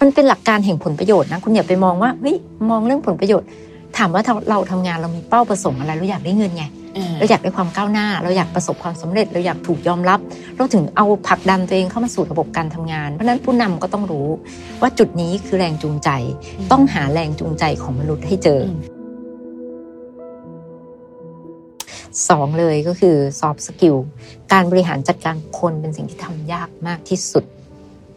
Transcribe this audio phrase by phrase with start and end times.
[0.00, 2.36] มันเป็นหลักการแห่งผลประโยชน์นะคุณอย่าไปมองว่าเฮ้ย
[2.70, 3.48] มองเรื่องผลประโยชน์
[3.96, 6.64] ถามว่าเราทำงานเรามีเป้าประสงค์อะไรเราอยากได้เงินไง
[7.18, 10.18] เราอยากได้ความก้าวหน้า เราอยากประสบความสำเร็จ เราอยากถูกยอมรับ
[10.56, 14.28] เราถึงเอาผลักดันตัวเองเข้ามาสู่ระบบการทำงาน เพราะนั้นผู้นำก็ต้องรู้
[14.80, 16.08] ว่าจุดนี้คือแรงจูงใจ
[16.70, 18.60] ต้องหาแรงจูงใจของมนุษย์ให้เจอ
[22.28, 23.96] สองเลยก็คือ soft skill
[24.52, 27.44] การบริหารจัดการคนเป็นสิ่งที่ทำยากมากที่สุด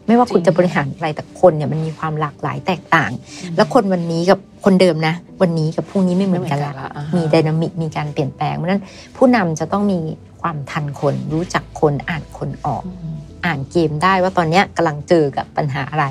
[0.06, 3.10] ไม่ว่าคุณจะบริหารอะไรแต่คนเนี่ยมันมีความหลากหลายแตกต่าง
[3.56, 6.72] แล้วคนวันนี้กับคนเดิมนะ วันนี้กับพรุ่งนี้ไม่เหมือนกันละ
[7.16, 8.82] มีดินามิกมีการเปลี่ยนแปลงเพราะนั้น
[9.16, 9.98] ผู้นำจะต้องมี
[10.40, 12.84] ความทันคนรู้จักคนอ่านคนออก
[13.44, 16.06] อ่านเกมได้ว่าตอนนี้กำลังเจอกับปัญหาอะไร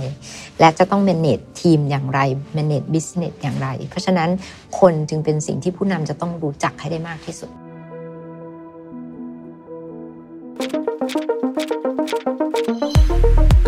[0.59, 2.20] และจะต้อง manage ทีมอย่างไร
[2.58, 4.30] manage business อย่างไร เพราะฉะนั้น
[4.80, 7.50] คนจึงเป็นสิ่งที่ผู้นำจะต้องรู้จักให้ได้มากที่สุด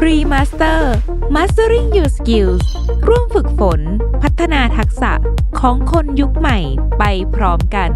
[0.04, 0.82] Remaster
[1.36, 2.66] Mastering Your Skills
[3.08, 3.82] ร่วมฝึกฝน
[4.24, 5.12] พัฒนาทักษะ
[5.60, 6.58] ของคนยุคใหม่
[7.00, 7.04] ไป
[7.36, 7.90] พร้อมกัน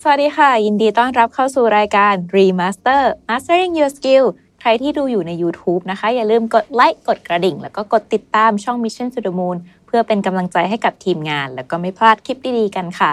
[0.00, 4.24] สวัสดีค่ะ ยินดีต้อนรับเข้าสู่รายการ Remaster Mastering Your Skill
[4.60, 13.10] ใครที่ดูอยู่ใน YouTube นะคะ อย่าลืมกดไลค์กดกระดิ่ง แล้วก็กดติดตามช่อง Mission to the Moon เพื่อเป็นกำลังใจให้กับทีมงาน แล้วก็ไม่พลาดคลิปดีๆกันค่ะ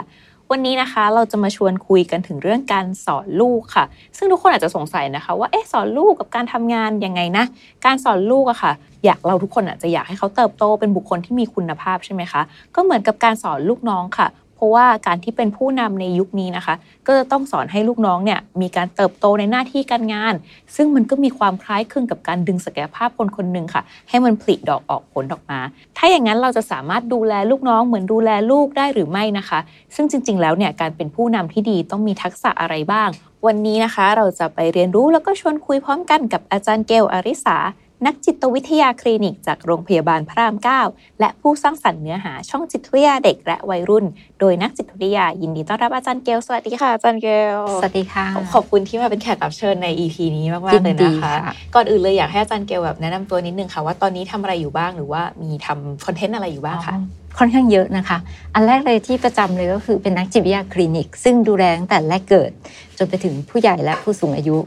[0.52, 3.86] วันนี้นะคะเราจะมาชวนคุยกันถึงเรื่องการสอนลูกค่ะ
[4.18, 7.46] ซึ่งทุกคนอาจจะสงสัยนะคะ ว่าเอ๊ะสอนลูกกับการทำงานยังไงนะ
[7.86, 8.72] การสอนลูกอะค่ะ
[9.06, 12.42] อยากเราทุกคนอาจจะอยากให้เขาเติบโตเป็นบุคคลที่มีคุณภาพใช่ไหมคะ
[12.76, 16.76] ก็เหมือนกับการสอนลูกน้องค่ะ เพราะว่าการที่เป็นผู้นำในยุคนี้นะคะ
[17.08, 20.34] ก็จะต้องสอนให้ลูกน้องเนี่ยมีการเติบโตในหน้าที่การงาน
[20.76, 25.60] ซึ่งมันก็มีความคล้ายคลึงกับการดึงศักยภาพคนคนหนึ่งค่ะ ให้มันผลิดอกออกผลออกมา
[25.98, 29.60] ถ้าอย่างนั้นเราจะสามารถดูแลลูกน้องเหมือนดูแลลูกได้หรือไม่นะคะ
[29.96, 33.10] ซึ่งจริง ๆ แล้วเนี่ยการเป็นผู้นำที่ดีต้องมีทักษะอะไรบ้าง
[33.48, 37.58] วันนี้นะคะ เราจะไปเรียนรู้แล้วก็ชวนคุยพร้อมกันกับอาจารย์เกลอริสา
[38.06, 40.56] นักจิตวิทยาคลินิกจากโรงพยาบาลพระราม
[40.88, 44.06] 9 และผู้สร้างสรรค์เนื้อหาช่องจิตวิทยาเด็กและวัยรุ่น
[44.40, 51.34] โดยนักจิตวิทยายินดีต้อนรับอาจารย์เกลสวัสดีค่ะอาจารย์เกลสวัสดีค่ะ ขอบคุณที่มาเป็นแขกรับเชิญใน EP นี้มากๆเลยนะคะ
[51.76, 56.96] ก่อนอื่นเลยอยากให้อาจารย์เกลแบบแนะนำตัวนิดนึงค่ะว่าตอนนี้ทำอะไรอยู่บ้างหรือว่ามีทำคอนเทนต์อะไรอยู่บ้างคะ
[57.38, 58.18] ค่อนข้างเยอะนะคะ
[58.54, 62.52] อันแรกเลยที่ประจำเลยก็คือเป็นนักจิตวิทยาคลินิก ซึ่งดูแลตั้งแต่แรกเกิด
[62.98, 64.58] จนไปถึงผู้ใหญ่และผู้สูงอายุ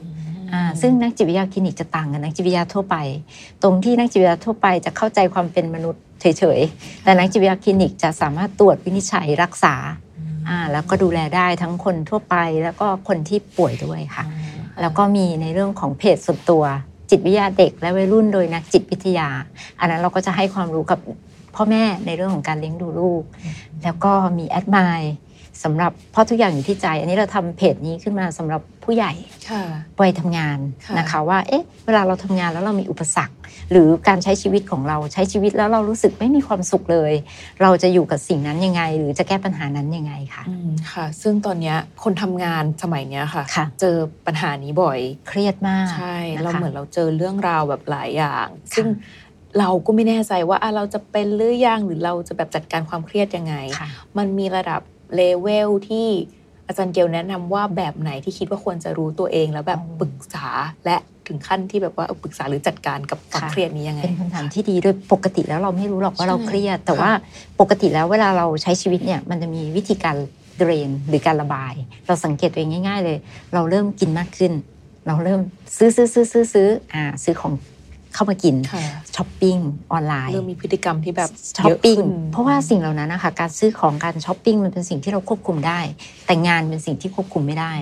[0.80, 2.96] ซึ่งนักจิตวิทยาคลินิกจะต่างกับนักจิตวิทยาทั่วไป
[3.62, 9.74] ตรงที่นักจิตวิทยาทั่วไปจะเข้าใจความเป็นมนุษย์เฉยๆ แต่นักจิตวิทยาคลินิกจะสามารถตรวจวินิจฉัยรักษา
[10.72, 14.24] แล้วก็ดูแลได้ทั้งคนทั่วไปแล้วก็คนที่ป่วยด้วยค่ะ
[14.80, 16.64] แล้วก็มีในเรื่องของเพจส่วนตัว
[17.10, 19.28] จิตวิทยาเด็กและวัยรุ่นโดยนักจิตวิทยา
[19.80, 20.98] อันนั้นเราก็จะให้ความรู้กับ
[21.54, 23.22] พ่อแม่ในเรื่องของการเลี้ยงดูลูก
[23.82, 25.00] แล้วก็มีแอดมาย
[25.64, 29.12] สำหรับเพราะทุกอย่างอยู่ที่ใจ อันนี้เราทำเพจนี้ขึ้นมาสำหรับผู้ใหญ่
[30.00, 30.58] วัยทำงาน
[30.98, 33.34] นะคะว่าเอ๊ะเวลาเราทำงานแล้วเรามีอุปสรรค
[33.70, 37.12] หรือการใช้ชีวิตของเราใช้ชีวิตแล้วเรารู้สึกไม่มีความสุขเลย
[37.62, 40.44] เราจะอยู่กับสิ่งนั้นยังไง หรือจะแก้ปัญหานั้นยังไงค่ะ
[40.92, 43.96] ค่ะ ซึ่งตอนนี้คนทำงานสมัยนี้ค่ะคะเจอ
[44.26, 48.46] ปัญหานี้บ่อยเครียดมากใช่เราเหมือนเราเจอเรื่องราวแบบหลายอย่าง
[48.76, 48.86] ซึ่ง
[49.58, 53.54] เราก็ไม่แน่ใจว่าเราจะเป็นหรือยังหรือเราจะแบบจัดการความเครียดยังไง
[54.18, 54.80] มันมีระดับ
[55.14, 56.08] เลเวลที่
[56.66, 60.46] อาจารย์เกลแนะนำว่าแบบไหนที่คิดว่าควรจะรู้ตัวเองแล้วแบบปรึกษา
[60.84, 67.10] และถึงขั้นที่แบบว่าปรึกษาหรือจัดการกับความเครียดนี้ยังไง เป็นคำถามที่ดีโดยปกติแล้วเราไม่รู้หรอกว่าเราเครียด แต่ว่า
[67.60, 70.16] ปกติแล้วเวลาเราใช้ชีวิตเนี่ยมันจะมีวิธีการ
[70.58, 71.72] drain หรือการระบาย
[72.06, 73.18] เราสังเกตตัวเองง่าย ๆ เลย
[73.54, 74.52] เราเริ่มกินมากขึ้น
[75.06, 75.40] เราเริ่ม
[75.76, 77.52] ซื้อซื้อซื้อซื้อซื้ออ่าซื้อของ
[78.14, 78.54] เข้ามากิน
[79.16, 79.56] ช้อปปิ้ง
[79.92, 81.98] ออนไลน์เริ่มมีพฤติกรรมที่แบบช้อปปิ้ง
[82.32, 85.80] เพราะว่าสิ่งเหล่านั้นนะคะการซื้อของการช้อปปิ้งมันเป็นสิ่งที่เราควบคุมได้
[86.26, 87.72] แต่งานเป็นสิ่งที่ควบคุมไม่ได้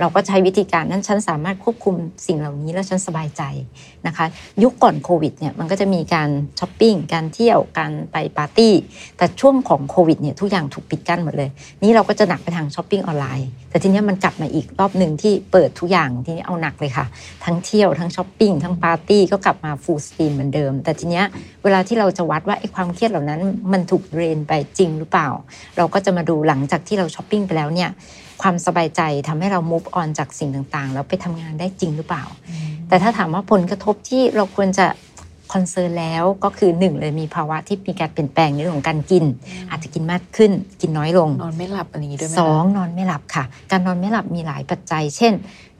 [0.00, 1.94] เราก็ใช้วิธีการนั้นฉันสามารถควบคุม
[2.26, 3.42] สิ่งเหล่านี้แล้วฉันสบายใจ
[4.06, 4.26] นะคะ
[4.62, 6.28] ยุคก่อนโควิดเนี่ยมันก็จะมีการ
[6.58, 8.74] ช้อปปิ้งการเที่ยวการไปปาร์ตี้
[9.16, 11.50] แต่ช่วงของโควิดเนี่ยทุกอย่างถูกปิดกั้นหมดเลย
[11.82, 17.06] นี่เราก็จะหนักไปทางช้อปปิ้งออนไลน์ แต่ทีนี้มันกลับมาอีกรอบหนึ่งที่เปิดทุกอย่างทีนี้เอาหนักเลยค่ะ
[17.44, 21.22] ทั้งเที่ยวทั้งช้อปปิ้งทั้งปาร์ตี้ก็กลับมา full stream เหมือนเดิม แต่ทีนี้
[21.64, 23.40] เวลาที่เราจะวัดว่าไอ้ความเครียดเหล่านั้น
[23.72, 25.28] มันถูก drain ไปจริงหรือเปล่า
[25.76, 27.90] เราก็จะมาดูหลังจากที่เราช้อปปิ้งไปแล้วเนี่ย
[28.42, 32.24] ความสบายใจทำให้เรา move on จากสิ่งต่างๆ แล้วไปทำงานได้จริงหรือเปล่า
[32.88, 34.86] แต่ถ้าถามว่าผลกระทบที่เราควรจะ
[35.52, 39.24] คอนเซิร์นแล้วก็คือหนึ่งเลยมีภาวะที่มีการเปลี่ยนแปลงในเรื่องของการกิน
[39.70, 45.32] อาจจะกินมากขึ้นกินน้อยลง นอนไม่หลับอันนี้ด้วยไหมสองนอนไม่หลับค่ะ การนอนไม่หลับมีหลายปัจจัย เช่น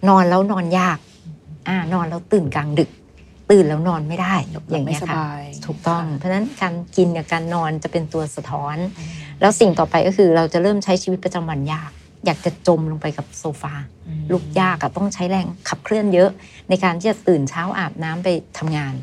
[0.09, 0.99] นอนแล้วนอนยาก
[1.69, 2.91] อ่านอนแล้วตื่นกลางดึก
[3.51, 4.35] ตื่นแล้วนอนไม่ได้
[4.71, 5.17] อย่างนี้ค่ะ
[5.67, 8.77] ถูกต้อง เพราะฉะนั้นการกินกับการนอนจะเป็นตัวสะท้อน
[9.41, 11.91] แล้วสิ่งต่อไปก็คือเราจะเริ่มใช้ชีวิตประจำวันยาก
[12.26, 13.75] อยากจะจมลงไปกับโซฟา
[14.32, 16.31] ลุกยากอะต้องใช้แรงขับเคลื่อนเยอะ
[16.69, 18.28] ในการที่จะตื่นเช้าอาบน้ำไป
[18.58, 18.94] ทำงาน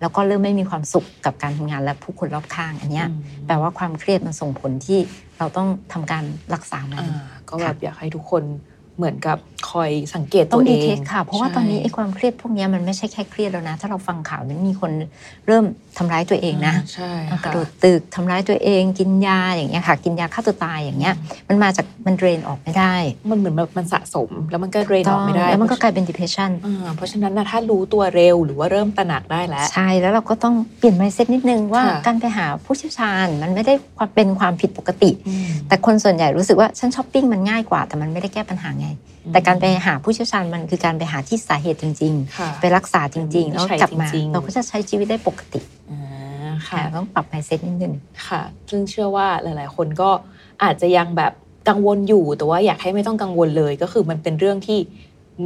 [0.00, 3.08] แล้วก็เริ่มไม่มีความสุขกับการทำงานและผู้คนรอบข้างอันเนี้ย
[3.46, 4.98] แปลว่าความเครียดมันส่งผลที่
[5.38, 6.24] เราต้องทำการ
[6.54, 7.08] รักษามันอ่า
[7.48, 8.42] ก็แบบอยากให้ทุกคน
[8.96, 9.38] เหมือนกับ
[9.70, 14.90] คอยสังเกตต้ตัอวงเอดีงเทคค่ะ เพราะว่าใช่ตอนนี้ไอ้ความเครียดพวกเนี้ยมันไม่ใช่แค่เครียดแล้วนะ ถ้าเราฟังข่าวนั้นมีคน
[15.46, 15.64] เริ่ม
[15.98, 21.14] ทำร้ายตัวเองนะใช่กค่ะระโดดตึกทำร้ายตัวเอง กินยาอย่างเงี้ยค่ะ กินยาฆ่าตัวตายอย่างเงี้ย
[21.48, 22.94] มันมาจากมันเดรนออกไม่ได้
[23.30, 38.90] มันเหมือนแบบมันสะสม แล้วมันก็เรนออกไม่ได้ แล้วมันก็กลายเป็น depression อ่าเพราะฉะนั้นนะถ้ารู้ตัวเร็วหรือว่าเริ่มตระหนักได้แล้ว ใช่แล้วเราก็ต้องเปลี่ยน mindset นิดนึงว่าค่ะการไปหาผู้เชี่ยวชาญมันไม่ได้ความเป็นความผิดปกติอืมแต่คนส่วนใหญ่รู้สึกว่าฉันช้อปปิ้งมันง่ายกว่าแต่มันไม่ได้แก้ปัญหาไง
[39.32, 47.94] แต่การไปหาผู้เชี่ยวชาญมันคือการไปหาที่สาเหตุจริงค่ะๆไปรักษาจริง ๆ แล้วกลับมาใช้จริงๆเราก็จะใช้ชีวิตได้ปกติอ่าค่ะค่ะต้องปรับ mindset นิดนึง
[48.28, 50.10] ค่ะ ซึ่งเชื่อว่าหลาย ๆ คนก็
[50.62, 51.32] อาจจะยังแบบ
[51.68, 54.78] กังวลอยู่แต่ว่าอยากให้ไม่ต้องกังวลเลยก็คือมันเป็นเรื่องที่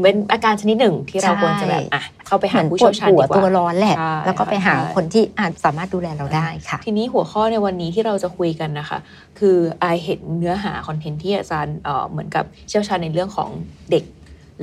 [0.03, 8.99] เป็นอาการชนิดหนึ่งที่เราใช่ควรจะแบบอะเข้าไปเหหามือนผู้ปวเชี่ยวชาญดหัวดีกว่าตัวร้อนแหละใช่แล้วก็ไปหาใช่คนที่อาจสามารถดูแลเราได้ค่ะ ทีนี้หัวข้อในวันนี้ที่เราจะคุยกันนะคะ
[9.39, 13.51] คือไอเห็นเนื้อหาคอนเทนต์ที่อาจารย์เอ่อเหมือนกับเชี่ยวชาญในเรื่องของ
[13.91, 14.05] เด็ก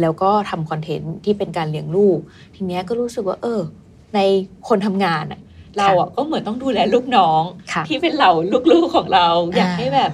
[0.02, 2.20] แล้วก็ทำคอนเทนต์ที่เป็นการเลี้ยงลูก
[2.56, 3.62] ทีเนี้ยก็รู้สึกว่า เออ
[4.16, 4.20] ใน
[4.68, 5.40] คนทำงานอะ
[5.78, 7.44] เราอะก็เหมือนต้องดูแลลูกน้อง
[7.74, 8.32] ค่ะที่เป็นเหล่า
[8.72, 10.12] ลูกๆของเรา อยากอ่าให้แบบ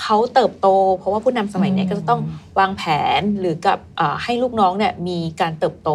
[0.00, 0.68] เขาเติบโต
[0.98, 2.20] เพราะว่าผู้นำสมัยเนี้ยอืมก็จะต้อง
[2.58, 2.82] วางแผ
[3.18, 5.90] นหรือกับอ่าให้ลูกน้องเนี่ยมีการเติบโต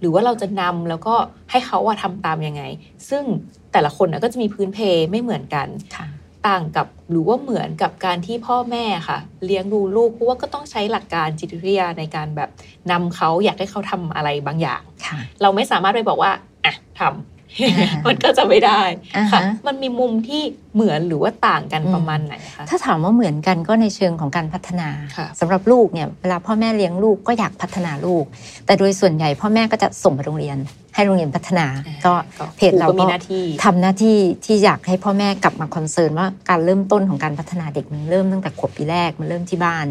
[0.00, 1.14] หรือว่าเราจะนำแล้วก็
[1.50, 2.62] ให้เขาอะทำตามยังไง
[3.10, 3.24] ซึ่ง
[3.72, 4.78] แต่ละคนน่ะก็จะมีพื้นเพ
[5.10, 6.06] ไม่เหมือนกันค่ะ
[6.46, 12.50] ต่างกับหรือว่าเหมือนกับการที่พ่อแม่ค่ะ เลี้ยงดูลูกเพราะว่าก็ต้องใช้หลักการจิตวิทยาในการแบบ
[12.90, 16.32] นำเขาอยากให้เขาทำอะไรบางอย่างค่ะเราไม่สามารถไปบอกว่า
[16.64, 17.66] อะทำอ่า มั
[18.06, 18.82] มันก็จะไม่ได้
[19.16, 20.42] อ่าค่ะฮะมันมีมุมที่
[20.74, 28.24] เหมือนหรือว่าต่างกันอืมประมาณไหนคะถ้าถามว่าเหมือนกันก็ในเชิงของการพัฒนาค่ะสำหรับลูกเนี่ยเวลาพ่อแม่เลี้ยงลูกก็อยากพัฒนาลูก
[28.66, 30.58] แต่โดยส่วนใหญ่พ่อแม่ก็จะส่งไปโรงเรียน
[30.94, 31.66] ให้โรงเรียนพัฒนา
[32.06, 32.12] ก็
[32.56, 39.86] เพจเราคก็มีก็หน้าที่ทำหน้าที่ที่อยากให้พ่อแม่กลับมาคอนเซิร์นว่าการเริ่มต้นของการพัฒนาเด็กมันเริ่มตั้งแต่ขวบปีแรกมันเริ่มที่บ้าน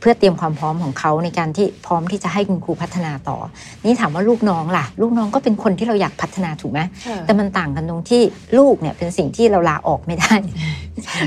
[0.00, 3.38] เพื่อเตรียมความพร้อมของเขาในการที่พร้อมที่จะให้คุณครูพัฒนาต่อ
[3.84, 8.22] นี่ถามว่าลูกน้องล่ะ ลูกน้องก็เป็นคนที่เราอยากพัฒนาถูกไหมค่ะแต่มันต่างกันตรงที่
[8.58, 10.34] ลูกเนี่ยเป็นสิ่งที่เราลาออกไม่ได้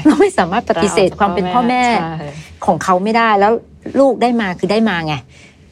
[0.05, 1.83] เราไม่สามารถปฏิเสธความเป็นพ่อแม่
[2.19, 2.29] ใช่
[2.65, 3.51] ของเขาไม่ได้แล้ว
[3.99, 5.15] ลูกได้มาคือได้มาไง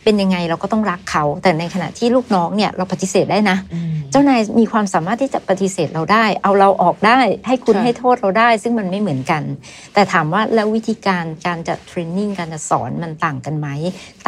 [0.03, 9.44] เป็นยังไงเราก็ต้องรักเขา แต่ในขณะที่ลูกน้องเนี่ยเราปฏิเสธได้นะอืมเจ้านายมีความสามารถที่จะปฏิเสธเราได้ เอาเราออกได้ให้คุณค่ะให้โทษเราได้ ซึ่งมันไม่เหมือนกัน
[9.94, 13.68] แต่ถามว่าแล้ววิธีการการจะเทรนนิ่งการจะสอนมันต่างกันไหม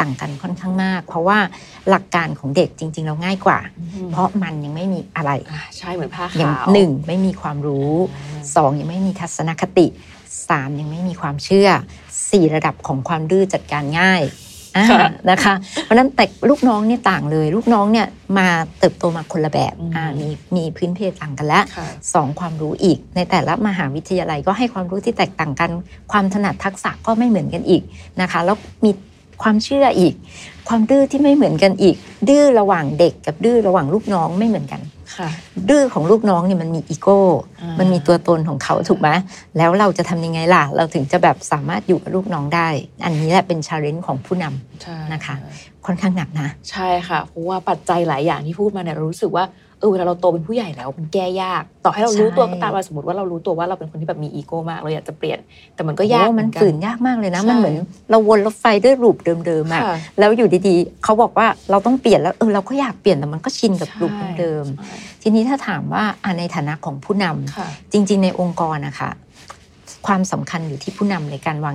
[0.00, 1.38] ต่างกันค่อนข้างมาก เพราะว่า
[1.90, 3.58] หลักการของเด็กจริง ๆ เราง่ายกว่า
[3.94, 9.86] อืมเพราะมันยังไม่มีอะไรอ่าใช่เหมือนผ้าอย่างขาวหนึ่งไม่มีความรู้อ่าสองยังไม่มีทัศนคติ
[10.48, 11.68] สามยังไม่มีความเชื่อ
[12.30, 14.53] สี่ระดับของความดื้อจัดการง่ายอ่าค่ะ
[15.30, 18.06] นะคะเพราะฉะนั้นแต่ลูกน้องเนี่ยต่างเลย ลูกน้องเนี่ย
[18.38, 18.48] มา
[18.78, 25.70] เติบโตมาคนละแบบอืมอ่ามีมีพื้นเพต่างกันแล้วค่ะสองความรู้อีก ในแต่ละมหาวิทยาลัยก็ให้ความรู้ที่แตกต่างกัน
[26.12, 27.82] ความถนัดทักษะก็ไม่เหมือนกันอีก
[28.20, 28.90] นะคะ แล้วมี
[29.42, 30.14] ความเชื่ออีก
[30.68, 31.96] ความดื้อที่ไม่เหมือนกันอีก
[32.28, 34.93] ดื้อระหว่างเด็กกับดื้อระหว่างลูกน้องไม่เหมือนกันค่ะ
[35.68, 37.20] ดื้อของลูกน้องเนี่ยมันมีอีโก้
[37.62, 39.08] อ่ามัมันมีตัวตนของเขาถูกไหม
[39.58, 42.68] แล้วเราจะทำยังไงล่ะ เราถึงจะแบบสามารถอยู่กับลูกน้องได้
[43.04, 45.34] อันนี้แหละเป็น challenge ของผู้นำใช่นะคะ
[45.86, 55.38] ค่อนข้างหนักนะ ใช่ค่ะ เพราะว่าปัจจัยหลายอย่างที่พูดมาเนี่ยเรารู้สึกว่าเออเวลาเราโตเป็นผู้ใหญ่แล้วมันแก้ยาก ต่อให้เรารู้ตัวใช่ก็ตามว่าสมมติว่าเรารู้ตัวว่าเราเป็นคนที่แบบมีอีโก้มากเราอยากจะเปลี่ยน
[55.74, 57.76] แต่มันก็ยากโอ้มันเหอกัฝืนยากมากเลยนะใช่มันเหมือน
[58.10, 69.10] เราวนรถไฟด้วยรูปเดิมๆอะค่ะแล้วอยู่ดีๆเขาบอกว่าเราต้องเปลี่ยนแล้วเออเราก็อยากเปลี่ยนแต่มันก็ชินกับรูปเดิมใช่ๆทีนี้ถ้าถามว่าอะในฐานะของผู้นำค่ะจริง ๆ ในองค์กรนะคะ
[70.06, 71.74] ความสำคัญอยู่ที่ผู้นำในการวาง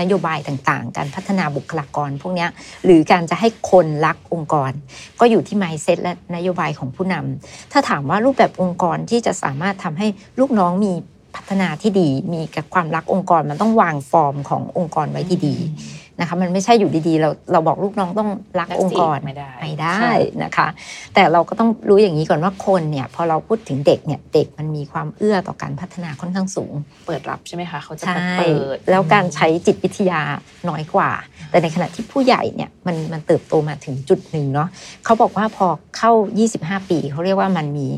[0.00, 2.46] นโยบายต่างๆ การพัฒนาบุคลากรพวกนี้
[2.84, 4.72] หรือการจะให้คนรักองค์กร
[5.20, 10.06] ก็อยู่ที่ mindset และนโยบายของผู้นำถ้าถามว่ารูปแบบองค์กรที่จะสามารถทำให้
[10.40, 10.92] ลูกน้องมี
[11.36, 20.14] พัฒนาที่ดี มีกับความรักองค์กรมันต้องวางฟอร์มขององค์กรไว้ดีๆ นะคะมันไม่ใช่อยู่ดีๆ เราเราบอกลูกน้องต้องรัก That's องค์กร it ไม่ได้ไม่ได้ใช่
[20.44, 20.68] นะคะ
[21.14, 26.72] แต่เราก็ต้องรู้อย่างนี้ก่อนว่าคนเนี่ยพอเราพูดถึงเด็กเนี่ยเด็กมันมีความเอื้อต่อการพัฒนาค่อนข้างสูง
[27.06, 30.20] เปิดรับใช่ไหมคะเขาจะใช่เปิดแล้วการใช้จิตวิทยา
[30.68, 31.10] น้อยกว่า
[31.50, 34.68] แต่ในขณะที่ผู้ใหญ่เนี่ยมันมันเติบโตมาถึงจุดหนึ่งเนาะ
[35.04, 35.66] เขาบอกว่าพอ
[35.96, 36.12] เข้า
[36.50, 37.88] 25 ปีเขาเรียกว่ามันมี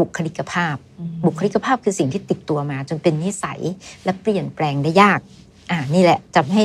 [0.00, 3.60] บุคลิกภาพอืมบุคลิกภาพคือสิ่งที่ติดตัวมา จนเป็นนิสัย
[4.04, 5.20] และเปลี่ยนแปลงได้ยาก
[5.70, 6.64] อ่านี่แหละจะให้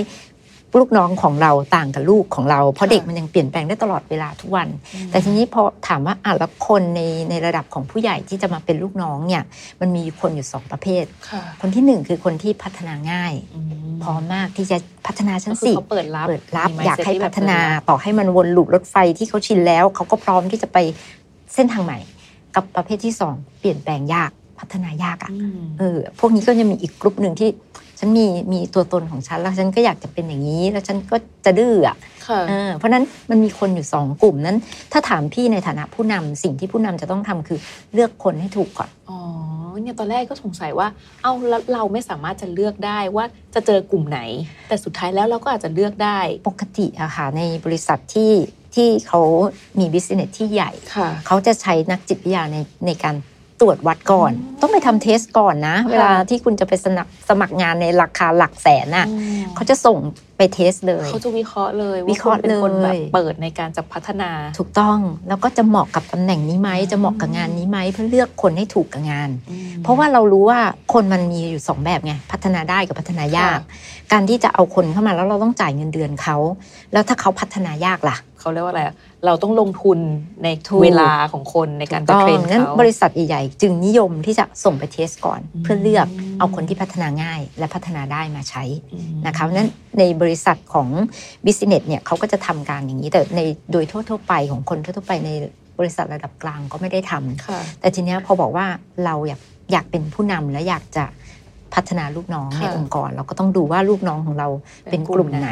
[0.80, 4.68] ลูกน้องของเราต่างกับลูกของเรา เพราะค่ะเด็กมันยังเปลี่ยนแปลงได้ตลอดเวลาทุกวัน
[5.12, 9.44] แต่ทีนี้พอถามว่าอะแล้วคนในในระดับของผู้ใหญ่ที่จะมาเป็นลูกน้องเนี่ย
[9.82, 20.78] มันมีคนอยู่สองประเภทค่ะคนที่หนึ่งคือคนที่พัฒนาง่ายอืมพร้อมมากที่จะพัฒนาชั้นก็คือสี่เขาเปิดรับเปิดรับมีอยาก mindset ให้ที่แบบพัฒนาเปิดรับต่อให้มันวนลูปรถไฟที่เขาชินแล้วเขาก็พร้อมที่จะไป
[21.54, 22.00] เส้นทางใหม่
[22.56, 27.50] กับประเภทที่สองเปลี่ยนแปลงยากพัฒนายากอะอืมเออพวกนี้ก็จะมีอีกกลุ่มหนึ่งที่
[28.00, 34.58] ฉันมีมีตัวตนของฉันแล้วฉันก็อยากจะเป็นอย่างนี้ แล้วฉันก็จะดื้ออะค่ะเออเพราะฉะนั้นมันมีคนอยู่สองกลุ่มนั้น
[34.92, 37.60] ถ้าถามพี่ในฐานะผู้นำสิ่งที่ผู้นำจะต้องทำคือ
[37.94, 39.20] เลือกคนให้ถูกก่อนอ๋อ
[39.82, 40.88] เนี่ยตอนแรกก็สงสัยว่า
[41.22, 43.26] เอ้าแล้วเราไม่สามารถจะเลือกได้ว่า
[43.56, 44.20] จะเจอกลุ่มไหน
[44.68, 48.34] แต่สุดท้ายแล้วเราก็อาจจะเลือกได้ปกติอะค่ะในบริษัทที่
[48.76, 49.22] ที่เขา
[49.80, 53.16] มี business ที่ใหญ่ค่ะเขาจะใช้นักจิตวิทยาในในการ
[53.62, 59.98] ตรวจวัดก่อนอืมต้องไปทำ test ก่อนนะค่ะเวลาที่คุณจะไปสมัครสมัครงานในราคาหลักแสนน่ะอืมเขาจะส่ง
[60.38, 70.60] ไป test เลย เขาจะวิเคราะห์เลยวิเคราะห์ณเป็นคนแบบเลยเปิดในการจะพัฒนา ถูกต้องแล้วก็จะเหมาะกับตำแหน่งนี้ไหมอืมจะเหมาะกับงานนี้ไหมเพื่อเลือกคนให้ถูกกับงานอืมเพราะว่าเรารู้ว่า
[70.94, 73.64] คนมันมีอยู่สองแบบไงพัฒนาได้กับพัฒนายากค่ะ
[74.12, 76.38] การที่จะเอาคนเข้ามาแล้วเราต้องจ่ายเงินเดือนเขา
[76.94, 80.00] แล้วถ้าเขาพัฒนายากล่ะ เขาเรียกว่าอะไรอะเราต้องลงทุน
[80.44, 86.08] ในถูกเวลาของคนในการจะต้อง train นั้นเขาบริษัทใหญ่ๆ จึงนิยมที่จะส่งไป test ก่อนอืมเพื่อเลือก
[86.40, 88.64] เอาคนที่พัฒนาง่าย และพัฒนาได้มาใช้
[88.94, 90.88] อืมนะคะเพราะฉะนั้นในบริษัทของ
[91.46, 95.30] business เนี่ยเขาก็จะทำการอย่างนี้ แต่ในโดยทั่วๆไปของคนทั่วๆไปใน
[95.80, 98.66] บริษัทระดับกลางก็ไม่ได้ทำค่ะแต่ทีเนี้ยพอบอกว่า
[99.06, 101.06] เราอยากอยากเป็นผู้นำและอยากจะ
[101.76, 104.48] พัฒนาลูกน้องค่ะในองค์กร เราก็ต้องดูว่าลูกน้องของเรา
[104.92, 105.52] เป็นกลุ่มไหน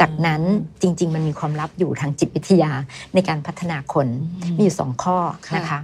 [0.00, 0.42] จากนั้น
[0.82, 2.70] จริง ๆ มันมีความลับอยู่ทางจิตวิทยา
[3.14, 4.06] ในการพัฒนาคน
[4.56, 5.16] มีอยู่สองข้อ
[5.46, 5.80] ค่ะนะคะ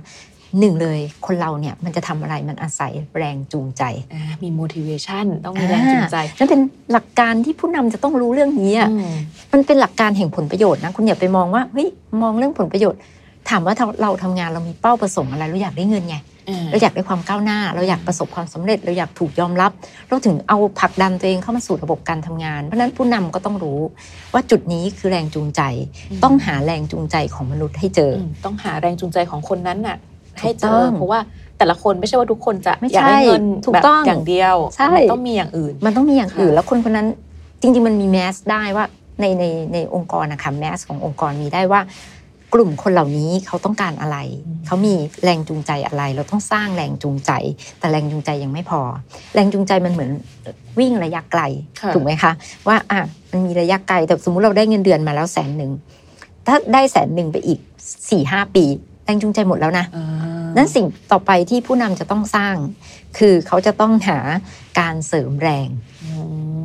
[0.60, 3.82] หนึ่งเลยคนเราเนี่ยมันจะทำอะไรมันอาศัยแรงจูงใจ
[4.12, 6.60] อ่ามี motivation ต้องมีแรงจูงใจนั่นเป็น
[6.92, 9.14] หลักการที่ผู้นำจะต้องรู้เรื่องนี้อะอืม
[9.52, 11.88] มันเป็นหลักการแห่งผลประโยชน์นะคุณอย่าไปมองว่าเฮ้ย
[12.22, 13.00] มองเรื่องผลประโยชน์
[13.50, 16.16] ถามว่าเราเราทำงานเรามีเป้าประสงค์อะไรเราอยากได้เงินไง
[16.70, 19.70] เราอยากได้ความก้าวหน้า เราอยากประสบความสำเร็จ เราอยากถูกยอมรับ
[20.08, 23.80] เราถึงเอาผลักดันตัวเองเข้ามาสู่ระบบการทำงาน เพราะฉะนั้นผู้นำก็ต้องรู้
[24.32, 25.62] ว่าจุดนี้คือแรงจูงใจ
[26.10, 29.96] อืมต้องหาแรงจูงใจของมนุษย์ให้เจออืมต้องหาแรงจูงใจของคนนั้นน่ะ
[30.40, 31.20] ถูกให้เจต้อองเพราะว่า
[31.58, 37.08] แต่ละคนไม่ใช่ว่าทุกคนจะไม่อยากได้ใช่เงินถูกแบบต้องอย่างเดียวใช่มันต้องมีอย่างอื่น มันต้องมีอย่างอื่นค่ะแล้วคนคนนั้น
[37.60, 38.84] จริง ๆ มันมีแมสได้ว่า
[39.20, 41.80] ในในในองค์กรนะคะแมสขององค์กรมีได้ว่า
[42.56, 44.18] กลุ่มคนเหล่านี้เขาต้องการอะไร
[44.66, 44.94] เขามี
[45.24, 47.30] แรงจูงใจอะไร เราต้องสร้างแรงจูงใจ
[47.78, 48.80] แต่แรงจูงใจยังไม่พอ
[49.34, 50.10] แรงจูงใจมันเหมือน
[50.78, 51.42] วิ่งระยะไกล
[51.80, 52.32] ค่ะถูกไหมคะ
[52.68, 55.72] ว่าอะมันมีระยะไกลแต่สมมุติเราได้เงินเดือนมาแล้วแสนหนึ่ง
[56.46, 57.58] ถ้าได้แสนหนึ่งไปอีก
[58.10, 58.64] สี่ห้าปี
[59.04, 60.06] แรงจูงใจหมดแล้วนะอ่า
[60.56, 62.56] นั้นสิ่งต่อไปที่ผู้นำจะต้องสร้าง
[63.18, 64.18] คือเขาจะต้องหา
[64.80, 65.68] การเสริมแรง
[66.04, 66.08] อื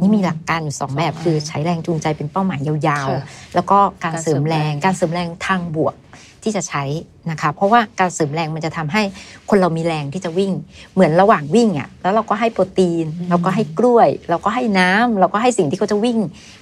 [0.01, 5.95] นี่มีหลักการอยู่สองแบบสองแบบ คือใช้แรงจูงใจเป็นเป้าหมายยาวค่ะๆแล้วก็การเสริมแรงการเสริมแรงการเสริมแรงทางบวก
[6.43, 6.83] ที่จะใช้
[7.31, 9.01] นะคะเพราะว่าการเสริมแรงมันจะทำให้
[9.49, 10.51] คนเรามีแรงที่จะวิ่ง
[10.93, 16.17] เหมือนระหว่างวิ่งอะแล้วเราก็ให้โปรตีน เราก็ให้กล้วย เราก็ให้น้ำเราก็ให้สิ่งที่เขาจะวิ่ง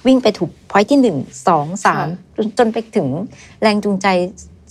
[0.06, 1.16] วิ่งไปถูกพอยที่หนึ่ง
[1.48, 2.06] สองสาม
[2.36, 3.08] จนจนไปถึง
[3.62, 4.06] แรงจูงใจ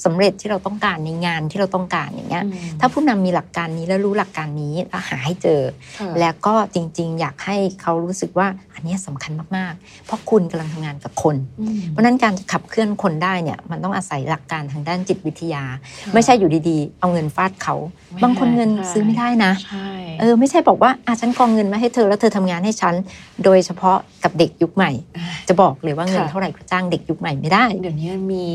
[0.06, 5.62] สำเร็จที่เราต้องการในงานที่เราต้องการอย่างเงี้ยอืมถ้าผู้นำมีหลักการนี้แล้วรู้หลักการนี้แล้วหาให้เจอ
[6.00, 15.64] ค่ะแล้วก็จริง ๆ อยากให้เขารู้สึกว่าอันเนี้ยสำคัญมากๆ เพราะคุณกำลังทำงานกับคนอืมเพราะฉะนั้นการจะขับเคลื่อนคนได้เนี่ยมันต้องอาศัยหลักการทางด้านจิตวิทยา
[16.04, 17.76] ค่ะไม่ใช่อยู่ดีๆ เอาเงินฟาดเขา
[18.12, 19.90] ไม่บางคนเงินใช่ซื้อไม่ได้นะใช่
[20.20, 22.96] เออไม่ใช่บอกว่าอะฉันกองเงินมาให้เธอแล้วเธอทำงานให้ฉัน
[23.44, 28.46] โดยเฉพาะกับเด็กยุคใหม่อ่าจะบอกเลยว่าเงินค่ะเท่าไหร่ก็จ้างเด็กยุคใหม่ไม่ได้ เดี๋ยวนี้มันมี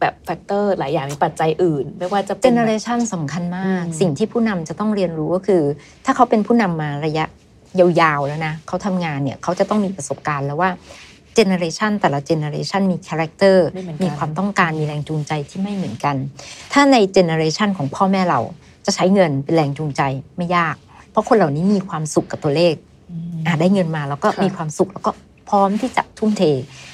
[0.00, 5.62] แบบ factor หลายอย่างมีปัจจัยอื่น ไม่ว่าจะเป็นแบบ generation สำคัญมากอืมสิ่งที่ผู้นำจะต้องเรียนรู้ก็คือ
[6.04, 7.24] ถ้าเขาเป็นผู้นำมาระยะ
[7.80, 10.70] ยาวๆแล้วนะเขาทำงานเนี่ยเขาจะต้องมีประสบการณ์แล้วว่า
[11.34, 16.16] generation แต่ละ generation มี character ไม่เหมือนกันมีความต้องการมีแรงจูงใจที่ไม่เหมือนกัน
[16.72, 18.40] ถ้าใน generation ของพ่อแม่เรา
[18.86, 20.02] จะใช้เงินเป็นแรงจูงใจ
[20.36, 20.76] ไม่ยาก
[21.10, 22.74] เพราะคนเหล่านี้มีความสุขกับตัวเลข
[23.10, 25.10] อืมอะได้เงินมาแล้วก็ค่ะมีความสุขแล้วก็
[25.48, 26.42] พร้อมที่จะทุ่มเท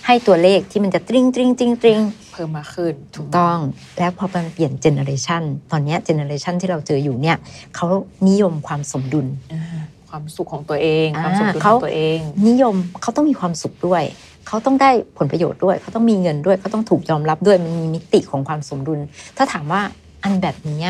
[0.06, 1.98] ให้ตัวเลขที่มันจะตริงตริงตริงตริง
[2.32, 3.58] เพิ่มมากขึ้น ถูกต้อง
[3.98, 7.36] แล้วพอมันเปลี่ยน generation ตอนเนี้ย generation ที่เราเจออยู่เนี่ย
[7.76, 7.86] เขา
[8.28, 9.62] นิยมความสมดุลอ่า
[10.08, 14.02] ความสุขของตัวเองอ่าความสมดุลของตัวเองเขา นิยมเขาต้องมีความสุขด้วย
[14.46, 18.98] เขาต้องได้ผลประโยชน์ด้วย เขาต้องมีเงินด้วย เขาต้องถูกยอมรับด้วยมันมีมิติของความสมดุล
[19.36, 19.82] ถ้าถามว่า
[20.24, 20.84] อันแบบนี้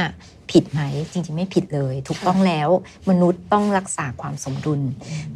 [0.50, 0.80] ผิดไหม
[1.12, 2.68] จริงๆไม่ผิดเลย ถูกต้องแล้ว
[3.10, 4.80] มนุษย์ต้องรักษาความสมดุล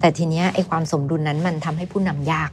[0.00, 2.50] แต่ทีเนี้ยไอ้ความสมดุลนั้นมันทำให้ผู้นำยาก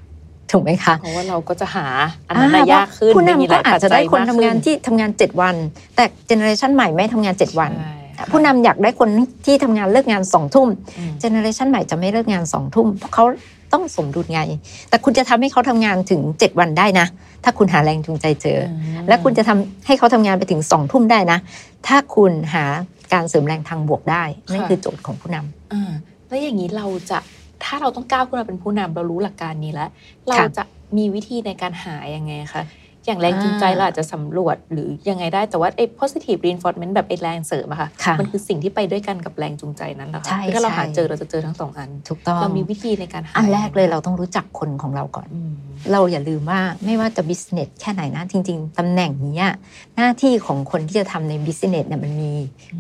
[0.52, 1.86] ถูกไหมคะเพราะว่าเราก็จะหา
[2.30, 5.56] อันนั้นน่ะยากขึ้นมันมีหลายปัจจัยมากขึ้นผู้นำก็อาจจะได้คนทำงานที่ทำงาน 7 วัน
[5.96, 9.10] แต่ generation ใหม่ไม่ทำงาน 7 วันใช่ค่ะผู้นำอยากได้คน
[9.46, 13.26] ที่ทำงานเลิกงานสองทุ่มอืม generation ใหม่จะไม่เลิกงานสองทุ่มเพราะเขา
[13.74, 14.42] ต้องสมดุลไง
[14.90, 17.08] แต่คุณจะทำให้เขาทำงานถึง 7 วันได้นะ
[17.44, 18.60] ถ้าคุณหาแรงจูงใจเจอ
[19.08, 21.40] และคุณจะทำให้เขาทำงานไปถึงสองทุ่มได้นะ
[21.88, 22.66] ถ้าคุณหา
[23.14, 25.92] การเสริมแรงทางบวกได้นั่นคือโจทย์ของผู้นำอ่า
[26.28, 27.18] แล้วอย่างนี้เราจะ
[27.66, 29.90] ถ้าเราต้องก้าวขึ้นมาเป็นผู้นำเรารู้หลักการนี้แล้ว
[30.30, 30.64] เราจะ
[30.98, 32.64] มีวิธีในการหายังไงคะ
[33.06, 45.54] อย่างแรงจูงใจเราอาจจะสำรวจหรือยังไงได้แต่ว่าไอ้ positive reinforcement แบบไอ้แรงเสริมอะค่ะค่ะมันคือสิ่งที่ไปด้วยกันกับแรงจูงใจนั้นเหรอใช่คะคือถ้าเราหาใช่เจอเราจะเจอทั้งสองอัน ถูกต้องเรามีวิธีในการหาอันแรกเลยเราต้องรู้จักคนของเราก่อนอืม
[45.92, 49.54] เราอย่าลืมว่าไม่ว่าจะบิสเนสแค่ไหนนะ จริง ๆตำแหน่งนี้อะ
[49.96, 52.32] หน้าที่ของคนที่จะทำในบิสเนสเนี่ยมันมี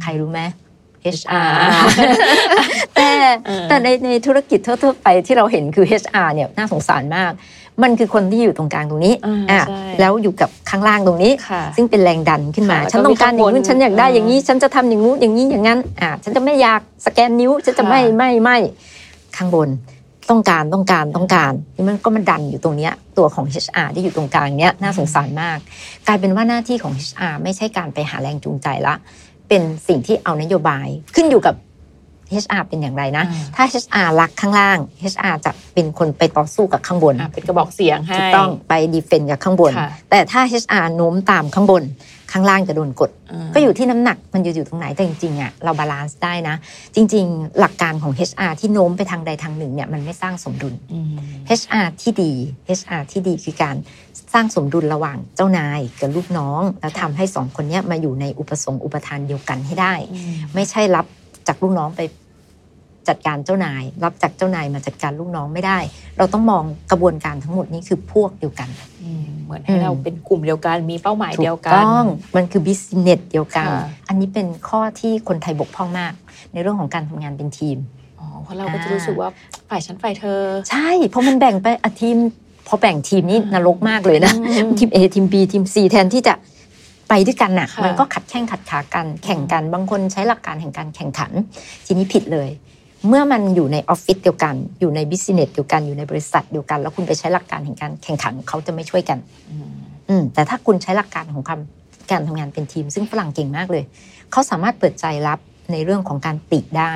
[0.01, 0.41] ใครรู้ไหม
[1.15, 1.51] HR
[2.95, 3.09] แต่
[3.45, 7.33] เออแต่ในในธุรกิจทั่วๆไปที่เราเห็นคือ HR เนี่ยน่าสงสารมาก
[7.83, 18.57] มันคือคนที่อยู่ตรงกลางตรงนี้อ่าอะใช่แล้วอยู่กับข้างล่างตรงนี้ค่ะซึ่งเป็นแรงดันขึ้นมาค่ะฉันต้องการอย่างแล้วก็มีนู้นฉันอยากได้ข้างบนอย่างนี้ ฉันจะทำอย่างนู้นอย่างนี้อย่างนั้นอ่าฉันจะไม่อยากสแกนนิ้วฉันจะค่ะไม่ไม่ไม่
[19.37, 19.69] ข้างบน
[20.29, 25.57] ต้องการต้องการต้องการนี่มันก็มาดันอยู่ตรงเนี้ยตัวของ HR ที่อยู่ตรงกลางเนี้ยน่าสงสารมาก
[26.07, 28.95] กลายเป็นว่าหน้าที่ของ HR ไม่ใช่การไปหาแรงจูงใจละ
[29.49, 31.55] เป็นสิ่งที่เอานโยบายขึ้นอยู่กับ
[32.43, 34.77] HR เป็นอย่างไรนะอ่าถ้า HR รักข้างล่าง
[35.13, 41.83] HR จะเป็นคนไปต่อสู้กับข้างบนอะเป็นกระบอกเสียงให้ถูกต้องไป defend กับข้างบนค่ะแต่ถ้า HR โน้มตามข้างบน
[42.33, 46.55] ข้างล่างจะโดนกดอ่าก็อยู่ที่น้ำหนักมันอยู่อยู่ตรงไหนแต่จริงๆอะเรา balance ได้นะ
[46.95, 51.15] จริง ๆ หลักการของ HR ที่โน้มไปทางใดทางหนึ่งเนี่ยมันไม่สร้างสมดุลอืม
[51.59, 52.31] HR ที่ดี
[52.79, 53.75] HR ที่ดีคือการ
[54.33, 61.05] สร้างสมดุลระหว่างเจ้านายกับลูกน้อง แล้วทำให้สองคนเนี้ยมาอยู่ในอุปสงค์อุปทานเดียวกันให้ได้อืมไม่ใช่รับ
[61.47, 62.01] จากลูกน้องไป
[63.09, 65.79] จัดการเจ้านาย รับจากเจ้านายมาจัดการลูกน้องไม่ได้
[66.17, 68.69] เราต้องมองกระบวนการทั้งหมดนี้คือพวกเดียวกัน
[69.03, 72.05] อืมเหมือนให้เราเป็นกลุ่มเดียวกันมีเป้าหมายเดียวกัถูนต้อง
[72.35, 76.13] มันคือบิสเนสเดียวกันค่ะอันนี้เป็นข้อที่คนไทยบกพร่องมาก
[76.53, 77.77] ในเรื่องของการทำงานเป็นทีม
[78.19, 79.29] อ๋อเพราะเราก็จะรู้สึกว่า
[79.69, 80.41] ฝ่ายฉันฝ่ายเธอ
[80.71, 82.17] ใช่เพราะมันแบ่งไปอะทีม
[82.67, 86.33] พอแบ่งทีมนี่อืมนรกมากเลยนะอืมทีม A ทีม B ทีม C แทนที่จะ
[87.09, 91.31] ไปด้วยกันน่ะค่ะ มันก็ขัดแข้งขัดขากัน แข่งกัน บางคนใช้หลักการแห่งการแข่งขัน
[91.85, 92.49] ทีนี้ผิดเลย
[93.07, 99.17] เมื่อมันอยู่ในออฟฟิศเดียวกัน อยู่ในบิสเนสเดียวกันอยู่ในบริษัทเดียวกัน แล้วคุณไปใช้หลักการแห่งการแข่งขันเขาจะไม่ช่วยกัน
[99.51, 99.69] อืม
[100.09, 103.83] อืมแต่ถ้าคุณใช้หลักการของคำการทำงานเป็นทีม ซึ่งฝรั่งเก่งมากเลย
[104.31, 105.39] เขาสามารถเปิดใจรับ
[105.71, 106.95] ในเรื่องของการติได้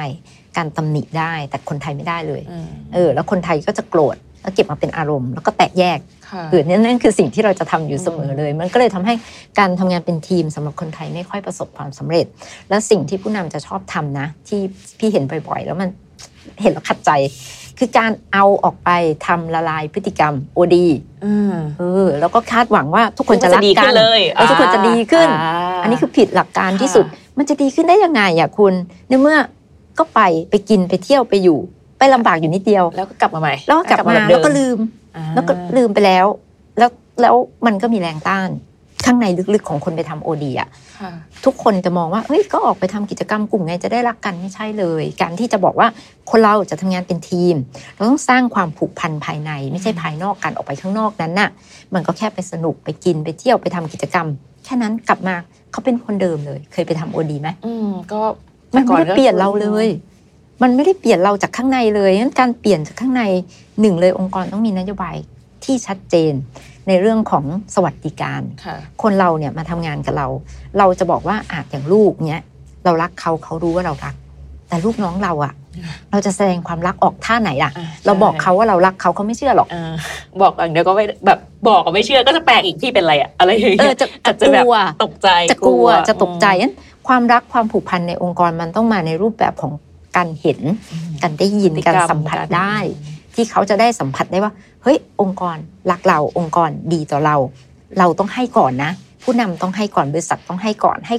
[0.58, 9.14] การตำหนิได้ แต่คนไทยไม่ได้เลยอืมเออ แล้วคนไทยก็จะโกรธแล้วเก็บมาเป็นอารมณ์ แล้วก็แตกแยกค่ะคือนั่นนั่นคือสิ่งที่เราจะทำอยู่เสมอเลย มันก็เลยทำให้
[9.60, 12.26] การทำงานเป็นทีมสำหรับคนไทยไม่ค่อยประสบความสำเร็จ
[12.70, 14.62] และสิ่งที่ผู้นำจะชอบทำนะ ที่
[15.00, 15.90] พี่เห็นบ่อยๆแล้วมัน
[16.62, 17.12] เห็นแล้วขัดใจ
[17.80, 18.90] คือการเอาออกไป
[19.26, 20.88] ทำละลายพฤติกรรมโอดี
[21.26, 27.06] อืมเออแล้วก็คาดหวังว่าทุกคนจะรักดีกัขึ้นนเลยแล้วทุกคนจะดีขึ้นาอันนี้คือผิดหลักการที่ค่ะสุด
[27.38, 28.74] มันจะดีขึ้นได้ยังไงอะคุณ
[29.08, 29.38] ในเมื่อ
[30.00, 31.60] ก็ไปไปกินไปเที่ยวไปอยู่
[31.98, 34.78] ไปลำบากอยู่นิดเดียวแล้วก็กลับมาใหม่แล้วก็กลับมาแบบเดิแล้วก็ลืม
[35.16, 36.26] อ่าแล้วก็ลืมไปแล้ว
[36.78, 36.90] แล้ว
[37.22, 38.50] แล้วมันก็มีแรงต้าน
[39.08, 41.12] ข้างในลึกๆของคนไปทำโอดีอะค่ะ
[41.46, 45.88] ทุกคนจะมองว่าเฮ้ยก็ออกไปทำกิจกรรมกลุ่มไงจะได้รักกันไม่ใช่เลย การที่จะบอกว่า
[46.32, 47.56] คนเราจะทำงานเป็นทีม
[47.96, 51.50] เราต้องสร้างความผูกพันภายใน ไม่ใช่ภายนอกกันออกไปข้างนอกนั้นน่ะ
[51.94, 54.28] มันก็แค่ไปสนุกไปกินไปเที่ยวไปทำกิจกรรม
[54.66, 55.36] แค่นั้นกลับมา
[55.72, 58.22] เขาเป็นคนเดิมเลย เคยไปทำโอดีไหมอืมก็
[58.76, 59.88] มันไม่ได้แต่ก่อเปลี่ยนเราเลย
[60.64, 63.24] มันไม่ได้เปลี่ยนเราจากข้างในเลยงั้นการเปลี่ยนจากข้างใน
[63.82, 65.16] หนึ่งเลยองค์กรต้องมีนโยบาย
[65.64, 66.34] ที่ชัดเจน
[66.88, 67.46] ในเรื่องของ
[67.76, 70.28] สวัสดิการค่ะคนเราเนี่ยมาทำงานกับเรา
[70.78, 72.44] เราจะบอกว่าอาจอย่างลูกเนี่ย
[72.86, 74.16] เรารักเขาเขารู้ว่าเรารัก
[74.70, 79.94] แต่ลูกน้องเราอะอ่าเราจะแสดงความรักออกท่าไหนล่ะอ่าเราบอกใช่เขาว่าเรารักเขาเขาไม่เชื่อหรอกอ่า
[80.42, 86.74] บอกอย่างเดียวก็ไม่แบบบอกก็ไม่เชื่อก็จะแปลกอีกพี่เป็นอะไรอะอะไรอย่างเอเงี้อยจะอาจะจจะกแบบลัวตกใจจะกลัวจะตกใจงั้น
[87.08, 89.72] ความรักความผูกพันในองค์กรมันต้องมาในรูปแบบของ
[90.18, 90.60] การเห็น
[90.92, 92.76] อืมการได้ยินพฤติการรมสัมผัสกได้
[93.36, 95.58] ที่เขาจะได้สัมผัสได้ว่าเฮ้ยองค์กร
[95.92, 97.36] รักเราองค์กรดีต่อเรา
[98.00, 98.92] เราต้องให้ก่อนนะ
[99.24, 101.16] ผู้นำต้องให้ก่อนบริษัทต้องให้ก่อนให้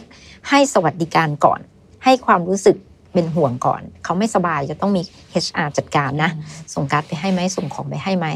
[0.49, 1.61] ให้สวัสดิการก่อน
[2.05, 2.77] ให้ความรู้สึก
[3.13, 5.03] เป็นห่วงก่อน เขาไม่สบายจะต้องมี
[5.45, 6.31] HR จัดการนะ
[6.75, 8.27] ส่งการ์ดไปให้ไหมส่งของไปให้ไหม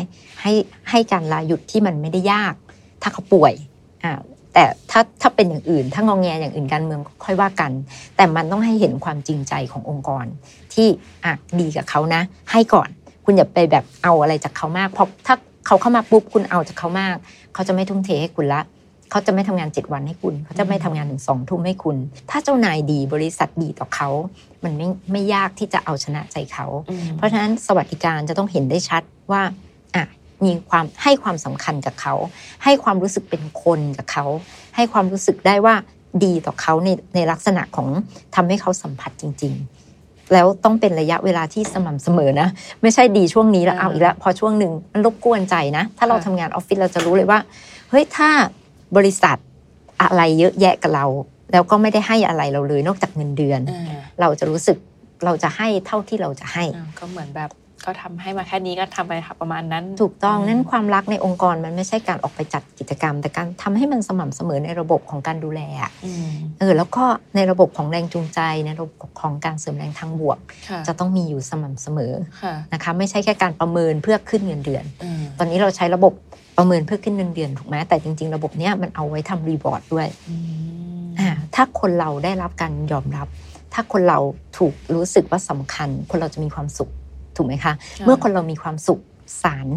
[0.42, 0.52] ให้
[0.90, 2.54] ให้การลาหยุดที่มันไม่ได้ยาก
[3.02, 3.52] ถ้าเขาป่วย
[4.04, 4.12] อ่า
[4.54, 7.72] แต่ถ้าถ้าเป็นอย่างอื่น ถ้างองแงอย่างอื่นการเมืองก็ค่อยว่ากัน
[8.16, 10.24] แต่มันต้องให้เห็นความจริงใจขององค์กร
[10.74, 10.88] ที่
[11.24, 12.88] อะดีกับเขานะ ให้ก่อน
[13.24, 15.34] คุณอย่าไปแบบเอาอะไรจากเขามากเพราะถ้า
[15.66, 17.16] เขาเข้ามาปุ๊บคุณเอาจากเขามาก
[17.54, 18.60] เขาจะไม่ทุ่มเทให้คุณละ
[19.10, 21.96] เขาจะไม่ทำงานเจ็ดวันให้คุณ เขาจะไม่ทำงานถึงสองทุ่มให้คุณ
[22.30, 24.08] ถ้าเจ้านายดีบริษัทดีต่อเขา
[24.64, 29.42] มันไม่ไม่ยากที่จะเอาชนะใจเขาอืมเพราะฉะนั้นสวัสดิการจะต้องเห็นได้ชัดว่า
[29.94, 30.04] อะ
[30.44, 32.14] มีความให้ความสำคัญกับเขา
[32.64, 34.24] ให้ความรู้สึกเป็นคนกับเขา
[34.76, 35.74] ให้ความรู้สึกได้ว่า
[36.24, 37.88] ดีต่อเขาในในลักษณะของ
[38.34, 39.71] ทำให้เขาสัมผัสจริง ๆ
[40.32, 42.48] แล้วต้องเป็นระยะเวลาที่สม่ำเสมอนะ
[42.82, 47.38] ไม่ใช่ดีช่วงนี้แล้วอ่าเอาอีกแล้วพอช่วงหนึ่งมันรบกวนใจนะ ถ้าเราค่ะทำงานออฟฟิศเราจะรู้เลยว่า
[47.90, 48.28] เฮ้ยถ้า
[48.96, 49.36] บริษัท
[50.02, 51.06] อะไรเยอะแยะกับเรา
[51.52, 54.76] แล้วก็ไม่ได้ให้อะไรเราเลยนอกจากเงินเดือนอ่าเราจะรู้สึก
[55.24, 57.50] เราจะให้เท่าที่เราจะให้อ่าก็เหมือนแบบ
[57.84, 67.04] ก็ทำให้มาแค่นี้ก็ทำไปค่ะประมาณนั้น ถูกต้องอืมนั่นความรักในองค์กรมันไม่ใช่การออกไปจัดกิจกรรม แต่การทำให้มันสม่ำเสมอในระบบของการดูแลอะอืมเออแล้วก็
[67.36, 76.12] ในระบบของแรงจูงใจในระบบของการเสริมแรงทางบวกค่ะจะต้องมีอยู่สม่ำเสมอค่ะนะคะไม่ใช่แค่การประเมินเพื่อขึ้นเงินเดือนอืมตอนนี้เราใช้ระบบ
[76.58, 80.36] ประเมินเพื่อขึ้นเงินเดือนถูกไหมแต่จริง ๆ ระบบเนี้ยมันเอาไว้ทำรีวอร์ดด้วยอื
[81.02, 83.28] มอ่าถ้าคนเราได้รับการยอมรับ
[83.74, 84.18] ถ้าคนเรา
[84.58, 86.90] ถูกรู้สึกว่าสำคัญ คนเราจะมีความสุข
[87.36, 89.00] ถูกไหมคะเมื่อคนเรามีความสุข
[89.42, 89.68] สาร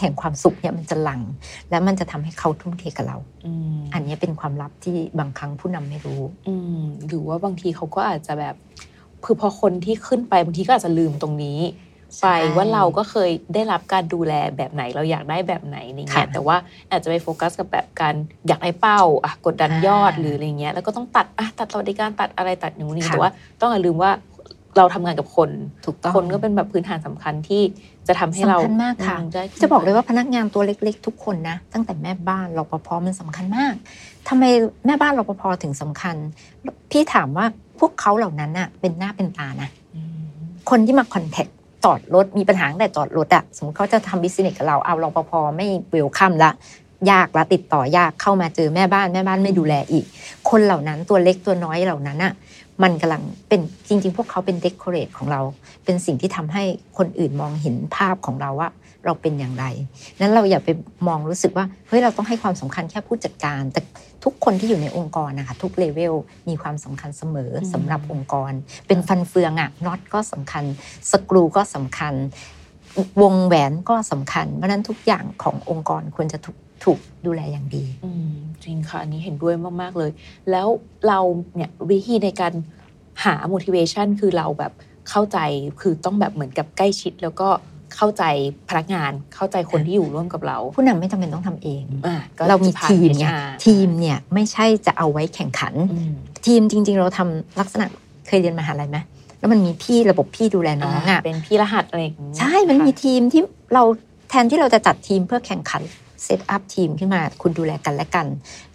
[0.00, 1.22] แห่งความสุขเนี่ยมันจะหลั่ง
[1.70, 8.54] และมันจะทำให้เขาทุ่มเทกับเราอืมอันนี้เป็นความลับที่บางครั้งผู้นำไม่รู้ อืมหรือว่าบางทีเขาก็อาจจะแบบ
[9.24, 11.60] คือพอคนที่ขึ้นไปบางทีก็อาจจะลืมตรงนี้
[12.18, 16.56] ใช่ไปว่าเราก็เคยได้รับการดูแลแบบไหนเราอยากได้แบบไหนอะไรเงี้ยค่ะแต่ว่า
[16.90, 18.14] อาจจะไปโฟกัสกับแบบการ
[18.48, 23.30] อยากได้เป้าอะกดดันยอดอ่าหรืออะไรเงี้ยแล้วก็ต้องตัดอะตัดสวัสดิการตัดอะไรตัดอย่างนี้ค่ะแต่ว่า
[23.60, 24.10] ต้องอย่าลืมว่า
[24.76, 25.50] เราทำงานกับคน
[25.86, 27.62] ถูกต้องคนก็เป็นแบบพื้นฐานสำคัญที่
[28.08, 33.74] จะทำให้เราสำคัญมากค่ะอืได้ขึ้นจะบอกเลยไปว่าพนักงานตัวเล็ก ๆ ทุกคนนะตั้งแต่แม่บ้านรปภมันสำคัญมาก
[34.28, 34.44] ทำไม
[34.86, 36.16] แม่บ้านรปภถึงสำคัญ
[36.90, 37.46] พี่ถามว่า
[37.78, 40.18] พวกเขาเหล่านั้นน่ะ เป็นหน้าเป็นตานะอืม
[40.70, 41.46] คนที่มา contact
[41.84, 46.50] จอดรถมีปัญหาตั้งแต่จอดรถอะสมมติเขาจะทำ business กับเราเอารปภไม่ welcome ละ
[47.10, 50.04] ยากละติดต่อยากเข้ามาเจอแม่บ้านแม่บ้านไม่ดูแลอีก
[50.50, 52.32] คนเหล่านั้นตัวเล็กตัวน้อยเหล่านั้นอะ
[52.82, 55.40] มันกำลังเป็นจริง ๆ พวกเขาเป็น decorate ของเรา
[55.84, 56.64] เป็นสิ่งที่ทำให้
[56.98, 58.70] คนอื่นมองเห็นภาพของเราว่า
[59.04, 59.64] เราเป็นอย่างไร
[60.20, 60.68] นั้นเราอย่าไป
[61.08, 63.80] มองรู้สึกว่าเฮ้ยเราต้องให้ความสำคัญแค่ผู้จัดการ แต่
[64.24, 66.14] ทุกคนที่อยู่ในองค์กรนะคะทุกเลเวล
[66.48, 68.52] มีความสำคัญเสมอสำหรับองค์กร
[68.86, 70.64] เป็นฟันเฟืองอะน็อตก็สำคัญ
[71.12, 72.14] สกรูก็สำคัญ
[73.22, 78.32] วงแหวนก็สำคัญเพราะฉะนั้นทุกอย่างขององค์กรควรจะถูก ถูกดูแลอย่างดีอืม
[78.64, 80.10] จริงค่ะ อันนี้เห็นด้วยมาก ๆ เลย
[80.50, 80.68] แล้ว
[81.08, 81.20] เรา
[81.56, 82.52] เนี่ยวิธีในการ
[83.24, 84.72] หา motivation คือเราแบบ
[85.10, 85.38] เข้าใจ
[85.80, 87.48] คือต้องแบบเหมือนกับใกล้ชิด แล้วก็
[87.96, 88.24] เข้าใจ
[88.68, 96.12] พนักงานเข้าใจคนที่อยู่ร่วมกับเรา ผู้นำไม่จำเป็นต้องทำเองอะก็เรามีจะผ่นทีมไง HR ทีมเนี่ยไม่ใช่จะเอาไว้แข่งขันอืม
[96.46, 97.86] ทีมจริง ๆ เราทำลักษณะ
[98.26, 98.98] เคยเรียนมหาลัยไหม
[99.38, 103.42] แล้วมันมีพี่ระบบพี่ดูแลน้องอะเป็นพี่รหัสอะไรอย่างงี้ใช่มันมีค่ะทีมที่
[103.74, 103.82] เรา
[104.30, 105.82] แทนที่เราจะจัดทีมเพื่อแข่งขัน
[106.26, 108.26] set up ทีมขึ้นมา คุณดูแลกันและกัน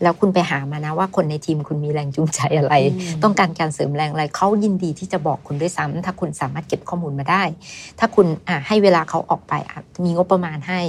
[0.02, 7.44] แล้วคุณไปหามานะว่าคนในทีมคุณมีแรงจูงใจอะไรต้องการการเสริมแรงอะไรเขายินดีที่จะบอกคุณด้วยซ้ำถ้าคุณสามารถเก็บข้อมูลมาได้
[8.00, 10.82] ถ้าคุณอะให้เวลาเขาออกไปอะมีงบประมาณให้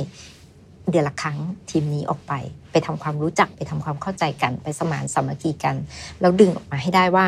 [0.90, 1.38] เดือนละครั้ง
[1.70, 2.32] ทีมนี้ออกไป
[2.72, 5.76] ไปทำความรู้จักไปทำความเข้าใจกันไปสมานสามัคคีกัน
[6.20, 7.26] แล้วดึงออกมาให้ได้ว่า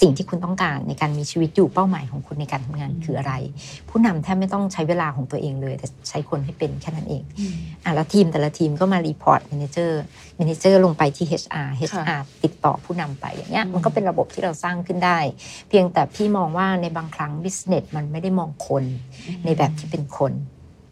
[0.00, 3.32] สิ่งที่คุณต้องการในการมีชีวิตอยู่เป้าหมายของคุณในการทำงานคืออะไร
[3.88, 7.54] ผู้นำแทบไม่ต้องใช้เวลาของตัวเองเลย แต่ใช้คนให้เป็นแค่นั้นเองอืม
[7.84, 10.02] อะแล้วทีมแต่ละทีมก็มารีพอร์ต m ม n เจอร์
[10.36, 15.18] แมเนเจอร์ลงไปที่ HR HR ติดต่อผู้นำไปอย่างเงี้ยอืมมันก็เป็นระบบที่เราสร้างขึ้นได้
[15.68, 18.84] เพียงแต่พี่มองว่าในบางครั้ง business มันไม่ได้มองคน
[19.44, 20.32] ในแบบที่เป็นคน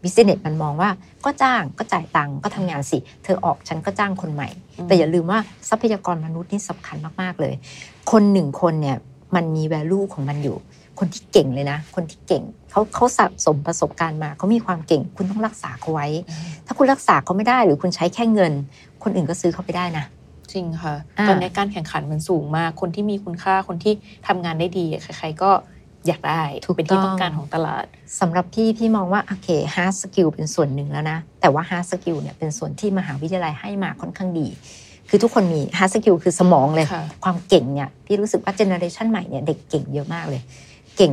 [0.01, 0.89] business มันมองว่า
[1.25, 4.49] ก็จ้างก็จ่ายตังค์ก็ทำงานสิ เธอออกฉันก็จ้างคนใหม่
[4.87, 5.39] แต่อย่าลืมว่า
[5.69, 7.53] ทรัพยากรมนุษย์นี่สำคัญมาก ๆ เลย
[8.11, 8.97] คนหนึ่งคนเนี่ย
[9.35, 10.57] มันมี value ของมันอยู่
[10.99, 18.53] คนที่เก่งเลยนะ คนที่เก่งเขาเขาสะสมประสบการณ์มาเขามีความเก่ง คุณต้องรักษาเขาไว้อืมถ้าคุณรักษาเขาไม่ได้หรือคุณใช้แค่เงิน
[19.03, 20.05] คนอื่นก็ซื้อเขาไปได้นะ
[20.51, 23.93] จริงค่ะอ่าตอนนี้การแข่งขันมันสูงมาก คนที่มีคุณค่าคนที่
[24.27, 25.51] ทำงานได้ดีใครๆก็
[26.07, 26.43] อยากได้
[26.75, 27.85] เป็นที่ต้องการของตลาด
[28.19, 34.47] สำหรับพี่พี่มองว่าโอเค hard skill เป็นส่วนหนึ่งแล้วนะ แต่ว่า hard skill เนี่ยเป็นส่วนที่มหาวิทยาลัยให้มาค่อนข้างดี
[35.09, 40.41] คือทุกคนมี hard skill คือสมองเลยค่ะความเก่งเนี่ยพี่รู้สึกว่าเจเนอเรชันใหม่เนี่ยเด็กเก่งเยอะมากเลย
[40.97, 41.11] เก่ง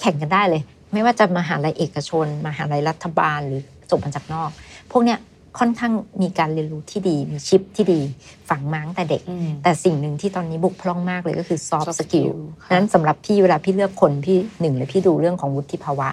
[0.00, 0.62] แข่งกันได้เลย
[0.92, 4.50] ไม่ว่าจะมหาลัยเอกชนมหาลัยรัฐบาลหรือจบมาจากนอก
[4.90, 5.18] พวกเนี้ย
[5.58, 8.00] ค่อนข้างมีการเรียนรู้ที่ดีมีชิปที่ดี
[8.48, 16.08] ฝังมาตั้งแต่เด็กอืมแต่สิ่งหนึ่งที่ตอนนี้บุกพร่องมากเลยก็คือ soft soft skill skill ค่ะนั้นสำหรับพี่เวลาพี่เลือกคนพี่หนึ่งเลยพี่ดูเรื่องของวุฒิภาวะ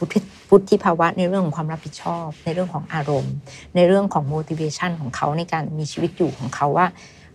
[0.00, 3.34] วุฒิวุฒิภาวะในเรื่องของความรับผิดชอบ ในเรื่องของอารมณ์
[3.76, 6.86] ในเรื่องของ motivation ของเขาในการมีชีวิตอยู่ของเขาว่า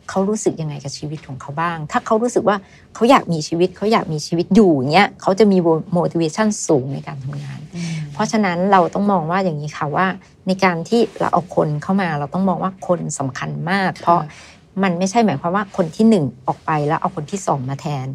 [0.10, 2.58] เขารู้สึกยังไงกับชีวิตของเขาบ้าง ถ้าเขารู้สึกว่า
[2.95, 5.58] เขาอยากมีชีวิตเขาอยากมีชีวิตอยู่อย่างเงี้ยเขาจะมี
[5.97, 10.08] motivation สูงในการทำงานอืมเพราะฉะนั้นเราต้องมองว่าอย่างนี้ค่ะว่า
[10.47, 14.19] ในการที่เราเอาคนเข้ามาเราต้องมองว่าคนสำคัญมาก เพราะ
[14.84, 18.08] มันไม่ใช่หมายความว่าคนที่หนึ่งออกไปแล้วเอาคนที่สองมาแทน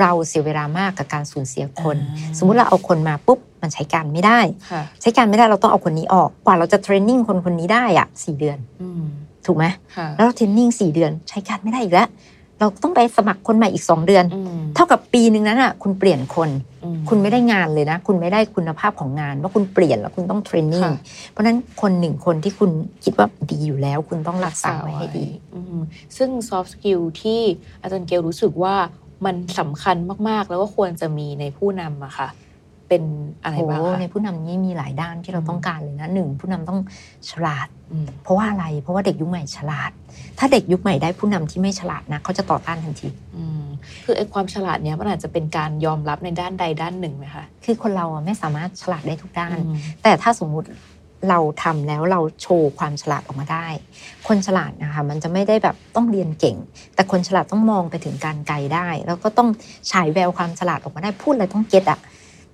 [0.00, 9.02] เราเสียเวลามากกับการสูญเสียคนอ่าสมมุติเราเอาคนมาปุ๊บ มันใช้การไม่ได้ค่ะใช้การไม่ได้เราต้องเอาคนนี้ออก กว่าเราจะเทรนนิ่งคนคนนี้ได้อะสี่เดือนอืม
[9.46, 9.64] ถูกไหม
[9.96, 12.08] ค่ะแล้วเราเทรนนิ่งสี่เดือน ใช้การไม่ได้อีกแล้ว
[12.58, 16.50] เราต้องไปสมัครคนใหม่อีกสองเดือนอืมเท่ากับปีหนึ่งนั้นอะ คุณเปลี่ยนคน
[16.84, 20.94] อืมคุณไม่ได้งานเลยนะ คุณไม่ได้คุณภาพของงานว่าคุณเปลี่ยนแล้วคุณต้องเทรนนิ่งค่ะ
[21.30, 22.70] เพราะฉะนั้นคนหนึ่งคนที่คุณ
[23.04, 25.80] คิดว่าดีอยู่แล้ว คุณต้องรักษาไว้ให้ดีอืม
[26.16, 27.40] ซึ่ง soft skill ที่
[27.82, 28.74] อาจารย์เกลรู้สึกว่า
[29.24, 29.96] มันสำคัญ
[30.28, 32.28] มาก ๆ แล้วก็ควรจะมีในผู้นำอะค่ะ
[32.92, 33.10] เป็น
[33.44, 36.80] อะไรโอ้บ้างโหคะในผู้นำนี่มีหลายด้านที่เราอืมต้องการเลยนะหนึ่งผู้นำต้อง
[37.30, 39.90] ฉลาดอืมเพราะว่าอะไรเพราะว่าเด็กยุคใหม่ฉลาด
[40.38, 43.64] ถ้าเด็กยุคใหม่ได้ผู้นำที่ไม่ฉลาดนะเขาจะต่อต้านทันทีอืม
[44.04, 50.68] คือไอ้ความฉลาดเนี้ยมันอาจจะเป็นการยอมรับในด้านใดด้านหนึ่งไหมคะคือคนเราอะไม่สามารถฉลาดได้ทุกด้านอืมแต่ถ้าสมมุติ
[51.30, 53.66] เราทำแล้วเราโชว์ความฉลาดออกมาได้
[54.28, 56.56] คนฉลาดนะคะมันจะไม่ได้แบบต้องเรียนเก่ง
[56.94, 59.48] แต่คนฉลาดต้องมองไปถึงการไกลได้ แล้วก็ต้อง
[59.90, 61.98] ฉายแววความฉลาดออกมาได้พูดอะไรต้องเก็ตอะ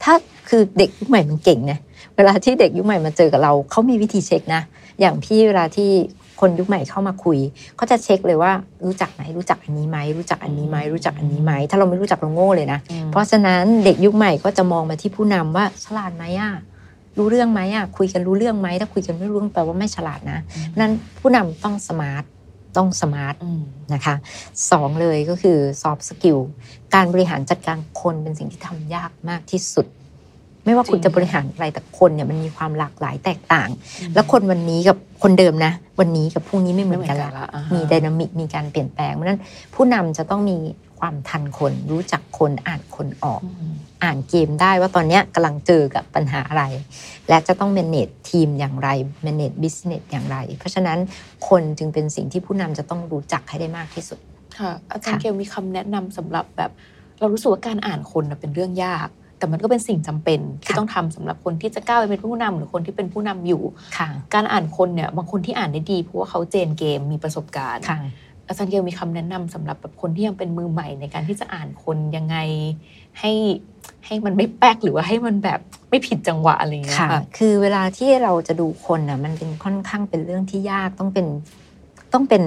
[0.02, 0.14] ถ้า
[0.48, 1.78] คือเด็กยุคใหม่มันเก่งนะ
[2.16, 4.62] เวลาที่เด็กยุคใหม่มาเจอกับเราเขามีวิธีเช็คนะ
[5.00, 5.90] อย่างพี่เวลาที่
[6.40, 7.38] คนยุคใหม่เข้ามาคุย
[7.76, 8.52] เขาจะเช็คเลยว่า
[8.84, 12.78] รู้จักไหมรู้จักอันนี้ไหมรู้จักอันนี้ไหมรู้จักอันนี้ไหมถ้าเราไม่รู้จักเราโง่เลยนะ
[13.10, 16.52] เพราะฉะนั้นเด็กยุคใหม่ก็จะมองมาที่ผู้นำว่าฉลาดไหมอะ
[17.18, 22.24] รู้เรื่องไหมอะคุยกันรู้เรื่องไหมถ้าคุยกันไม่รู้เรื่องแปลว่าไม่ฉลาดนะเพราะฉะนั้นผู้นำต้องสมาร์ท
[22.76, 23.62] ต้องสมาร์ทอืม
[23.94, 24.14] นะคะ
[24.70, 26.40] สองเลยก็คือ soft skill
[26.94, 29.86] การบริหารจัดการคนเป็นสิ่งที่ทำยากมากที่สุด
[30.64, 33.68] ไม่ว่าคุณจริงจะบริหารอะไรแต่คนเนี่ยมันมีความหลากหลายแตกต่าง
[34.14, 39.40] แล้วคนวันนี้กับคนเดิมนะ วันนี้กับพรุ่งนี้ไม่เหมือนกันละละอ่าฮะมีไดนามิกมีการเปลี่ยนแปลงเพราะฉะนั้น
[39.74, 40.56] ผู้นำจะต้องมี
[40.98, 43.72] ความทันคน รู้จักคนอ่านคนออกอืม
[44.04, 46.64] อ่านเกมได้ว่าตอนเนี้ยกำลังเจอกับปัญหาอะไร
[47.28, 48.88] และจะต้อง manage ทีมอย่างไร
[49.26, 50.98] manage business อย่างไร เพราะฉะนั้น
[51.48, 54.18] คนจึงเป็นสิ่งที่ผู้นำจะต้องรู้จักให้ได้มากที่สุด
[54.58, 56.70] ค่ะอาจารย์ค่ะเกลมีคำแนะนำสำหรับแบบ
[57.18, 59.08] เรารู้สึกว่าการอ่านคนน่ะเป็นเรื่องยาก
[59.38, 63.62] แต่มันก็เป็นสิ่งจำเป็นที่ต้องทำสำหรับคนที่จะก้าวไปเป็นผู้นำหรือคนที่เป็นผู้นำอยู่
[63.98, 67.98] ค่ะการอ่านคนเนี่ยบางคนที่อ่านได้ดีเพราะว่าเขาเจนเกมมีประสบการณ์ค่ะ
[68.48, 72.36] อาจารย์เกลมีคำแนะนำสำหรับแบบคนที่ยังเป็นมือใหม่ในการที่จะอ่านคนยังไง
[73.20, 73.32] ให้
[74.06, 81.26] ให้มันไม่แป๊กหรือว่าให้มันแบบไม่ผิดจังหวะอะไรอย่างเงี้ยค่ะค่ะ คือเวลาที่เราจะดูคนน่ะมันเป็นค่อนข้างเป็นเรื่องที่ยากต้องเป็น
[82.12, 82.42] ต้องเป็น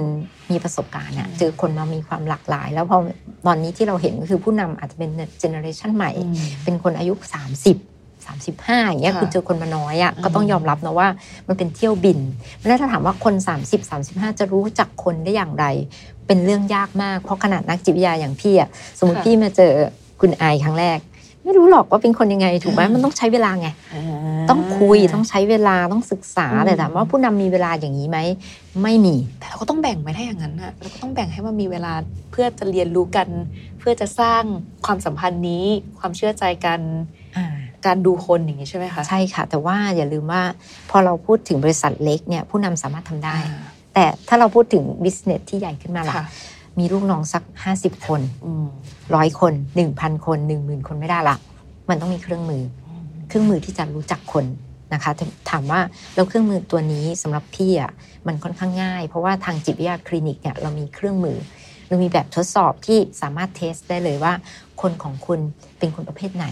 [0.50, 2.98] มีประสบการณ์อะอืมเจอคนมามีความหลากหลาย แล้วพอ
[3.46, 7.14] ตอนนี้ที่เราเห็นก็คือผู้นำอาจจะเป็นเจเนอเรชันใหม่อืมเป็นคนอายุ
[7.58, 7.91] 30
[8.30, 11.08] 35อย่างเงี้ยค่ะคือเจอคนมาน้อยอะ่ะอืมก็ต้องยอมรับนะว่า
[11.48, 12.18] มันเป็นเที่ยวบิน
[12.66, 13.34] แล้วถ้าถามว่าคน
[13.68, 15.64] 30 35 จะรู้จักคนได้อย่างไร
[16.26, 19.72] เป็นเรื่องยากมากเพราะขนาดนักจิตวิทยาอย่างพี่อะสมมติพี่มาเจอ
[20.20, 20.98] คุณไอครั้งแรก
[21.44, 23.68] ไม่รู้หรอกว่าเป็นคนยังไงถูกไหมมันต้องใช้เวลาไง
[24.50, 28.18] ต้องคุยต้องใช้เวลาต้องศึกษาอืมแต่ถามว่าผู้นำมีเวลาอย่างนี้ไหม
[28.82, 31.92] ไม่มีแต่เราก็ต้องแบ่งไว้ถ้าอย่างนั้นนะเราก็ต้องแบ่งให้มันมีเวลา
[32.30, 33.28] เพื่อจะเรียนรู้กัน
[33.78, 34.42] เพื่อจะสร้าง
[34.86, 35.66] ความสัมพันธ์นี้
[35.98, 36.80] ความเชื่อใจกัน
[37.36, 37.46] อ่า
[37.86, 40.42] การดูคนอย่างนี้ใช่ไหมคะใช่ค่ะ แต่ว่าอย่าลืมว่า
[40.90, 43.58] พอเราพูดถึงบริษัทเล็กเนี่ยผู้นำสามารถทำได้อ่า
[43.94, 46.26] แต่ถ้าเราพูดถึงบิสเนสที่ใหญ่ขึ้นมาล่ะค่ะ
[46.78, 47.42] มีลูกน้องสัก
[47.76, 48.66] 50 คนอืม
[49.14, 49.52] ร้อยคน
[49.90, 51.36] 1,000 คน 10,000 คนไม่ได้ละ
[51.88, 52.62] มันต้องมีเครื่องมือ
[53.28, 54.44] เครื่องมือที่จะรู้จักคน
[54.94, 55.80] นะคะแต่ถามว่า
[56.14, 57.92] แล้วเครื่องมือตัวนี้สำหรับพี่อะ
[58.26, 61.36] มันค่อนข้างง่าย เพราะว่าทางจิตวิทยาคลินิกเนี่ยเรามีเครื่องมือ
[61.88, 64.32] เรามีแบบทดสอบที่สามารถเทสได้เลยว่า
[64.82, 65.40] คนของคุณ
[65.78, 66.46] เป็นคนประเภทไหน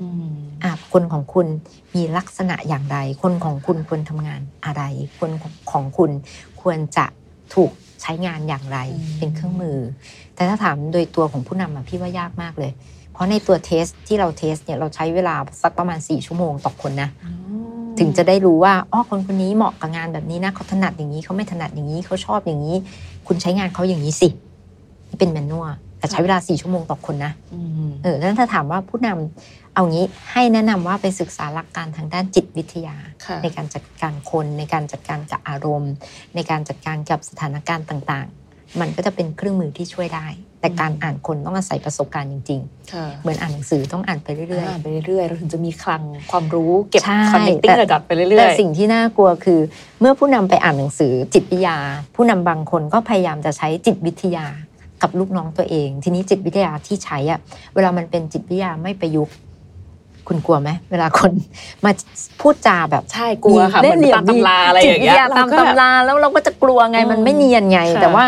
[0.00, 1.46] อืมอะคนของคุณ
[1.94, 4.82] มีลักษณะอย่างไร คนของคุณควรทำงานอะไร
[5.20, 6.10] คนของของคุณ
[6.60, 7.06] ควรจะ
[7.54, 7.70] ถูก
[8.02, 8.78] ใช้งานอย่างไร
[9.18, 9.78] เป็นเครื่องมือ
[10.34, 12.72] แต่ถ้าถามโดยตัวของผู้นำอะพี่ว่ายากมากเลย
[13.12, 17.30] เพราะในตัวเทสที่เราเทสเนี่ยเราใช้เวลาสักประมาณ 4 ชั่วโมงต่อคนนะอื
[17.86, 22.76] มถึงจะได้รู้ว่าอ๋อคนคนนี้เหมาะกับงานแบบนี้นะเขาถนัดอย่างนี้เขาไม่ถนัดอย่างนี้เขาชอบอย่างนี้
[23.26, 24.28] คุณใช้งานเขาอย่างนี้สิ
[25.08, 35.92] นี่เป็นแมนนวลแต่ใช้เวลา4ชั่วโมงต่อคนนะอืมเออแล้วถ้าถามว่าผู้นำ เอางี้ให้แนะนำว่าไปศึกษาหลักการทางด้านจิตวิทยาค่ะในการจัดการคนในการจัดการกับอารมณ์
[36.34, 40.26] ในการจัดการกับสถานการณ์ต่างๆ มันก็จะเป็นเครื่องมือที่ช่วยได้
[40.60, 42.60] แต่การอ่านคนต้องอาศัยประสบการณ์จริง
[42.92, 49.60] ค่ะๆเหมือนอ่านหนังสือต้องอ่านไปเรื่อยอ่านไปเรื่อยๆเราถึงจะมีคลังความรู้เก็บใช่ connecting แต่ระดับไปเรื่ๆแต่อยสิ่งที่น่ากลัวคือ
[50.00, 51.76] เมื่อผู้นำไปอ่านหนังสือจิตวิทยา
[52.16, 54.46] ผู้นำบางคนก็พยายามจะใช้จิตวิทยา
[55.02, 57.40] กับลูกน้องตัวเอง ทีนี้จิตวิทยาที่ใช้อะ
[57.74, 59.34] เวลามันเป็นจิตวิทยาไม่ประยุกต์
[60.28, 61.32] คุณกลัวไหมเวลาคน
[61.84, 61.90] มา
[62.40, 68.24] พูดจาแบบๆใช่กลัวค่ะเหมือนตามตำราอะไรอย่างเงี้ยจิตวิทยาตามเก็แบบตำราแล้วเราก็จะกลัวไงอืมมันไม่เนียนไงค่ะแต่ว่า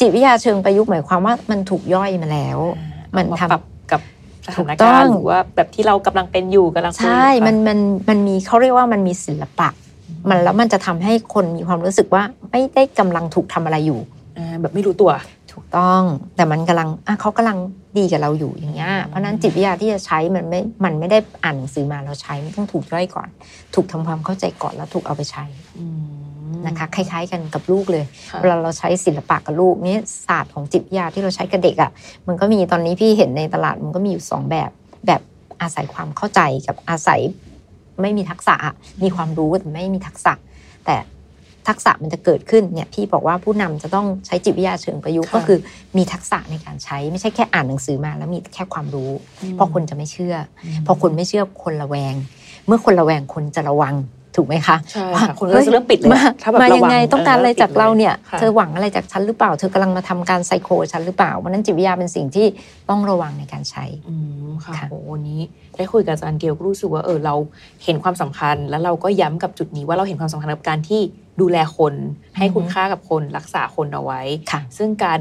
[0.00, 2.58] จิตวิทยาเชิงประยุกต์หมายความว่ามันถูกย่อยมาแล้ว
[3.16, 3.62] มันเอาาทำปรับ
[3.92, 4.00] กับ
[4.46, 9.68] สถูถากนต้กาอรงณ์หรือว่าแบบที่เรากำลังเป็นอยู่กำลังคุยใช่ค่ะมันมันมันมีเขาเรียกว่ามันมีศิลปะ
[10.28, 14.00] มันแล้วมันจะทำให้คนมีความรู้สึกว่าไม่ได้กำลังถูกทำอะไรอยู่
[14.38, 15.10] อ่าแบบไม่รู้ตัว
[15.52, 16.02] ถูกต้อง
[16.36, 17.58] แต่มันกำลังอะเขากำลัง
[17.98, 23.28] ดีกับเราอยู่อย่างเงี้ยเพราะฉะนั้นจิตวิทยาที่จะใช้มันไม่มันไม่ได้อ่านหนังสือมาเราใช้มันต้องถูกย่อยก่อน
[23.74, 25.44] ถูกทำความเข้าใจก่อนแล้วถูกเอาไปใช้
[25.78, 25.86] อื
[26.52, 31.90] มนะคะคล้าย ๆ กันกับลูกเลยค่ะเวลาเราใช้ศิลปะกับลูกนี่ศาสตร์ของจิตวิทยาที่เราใช้กับเด็กอะ่ะ
[32.26, 34.70] มันก็มีตอนนี้พี่เห็นในตลาดมันก็มีอยู่สองแบบ
[35.06, 35.20] แบบ
[35.62, 37.20] อาศัยความเข้าใจกับอาศัย
[38.00, 38.54] ไม่มีทักษะ
[39.02, 40.32] มีความรู้แต่ไม่มีทักษะ
[40.84, 40.96] แต่
[41.68, 45.58] ทักษะมันจะเกิดขึ้นเนี่ยพี่บอกว่าผู้นำจะต้องใช้จิตวิทยาเชิงประยุกต์ค่ะก็คือ
[45.96, 49.10] มีทักษะในการใช้ไม่ใช่แค่อ่านหนังสือมาแล้วมีแค่ความรู้
[49.52, 52.14] เพราะคนจะไม่เชื่ออพอคนไม่เชื่อคนระแวง
[52.66, 53.96] เมื่อคนระแวงคนจะระวัง
[54.36, 62.46] ถูกไหมคะใช่ว่าค่ะคนก็จะเริ่มปิดเลยมาถ้าแบบมาระยังวัไงต้องการอะไรจากเราเนี่ยค่ะเธอหวังอะไรจากฉันหรือเปล่า เธอกำลังมาทำการไซโคฉันหรือเปล่าวันนั้นจิตวิทยาเป็นสิ่งที่
[62.90, 64.14] ต้องระวังในการใช้อื
[64.48, 65.40] มค่ะค่ะโอ้วันนี้
[65.76, 67.34] ได้คุยกับอาจารย์เกลก็รู้สึกว่าเออเรา
[67.84, 71.00] เห็นความสำคัญ แล้วเราก็ย้ำกับจุดนี้ว่าเราเห็นความสำคัญกับการที่
[71.40, 71.94] ดูแลคน
[72.38, 75.20] ให้คุณค่ากับคนรักษาคนเอาไว้ค่ะซึ่งการ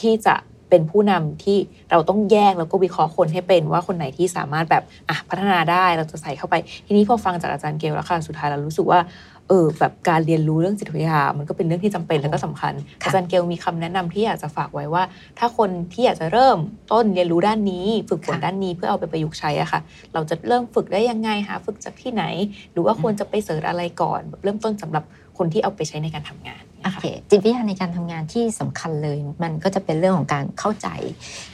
[0.00, 0.34] ที่จะ
[0.70, 1.58] เป็นผู้นำที่
[1.90, 6.54] เราต้องแยกแล้วก็วิเคราะห์คนให้เป็นว่าคนไหนที่สามารถแบบอะพัฒนาได้เราจะใส่เข้าไป
[6.86, 9.00] ทีนี้พอฟังจากอาจารย์เกลแล้วค่ะสุดท้ายเรารู้สึกว่า
[9.48, 15.02] เออแบบการเรียนรู้เรื่องจิตวิทยา มันก็เป็นเรื่องที่จำเป็นและก็สำคัญค่ะอาจารย์เกลมีคำแนะนำที่อยากจะฝากไว้ว่า
[15.38, 16.58] ถ้าคนที่อยากจะเริ่ม
[16.92, 19.80] ต้นเรียนรู้ด้านนี้ ฝึกฝนด้านนี้เพื่อเอาไปประยุกต์ใช้อะค่ะ
[20.14, 22.24] เราจะเริ่มฝึกได้ยังไงหาฝึกจากที่ไหน
[22.72, 25.04] หรือว่าควรจะไปเสิร์ชอะไรก่อนแบบเริ่มต้นสำหรับ
[25.38, 30.88] คนที่เอาไปใช้ในการทำงานโอนะคะเคจิตวิทยาในการทำงานที่สำคัญเลย มันก็จะเป็นเรื่องของการเข้าใจ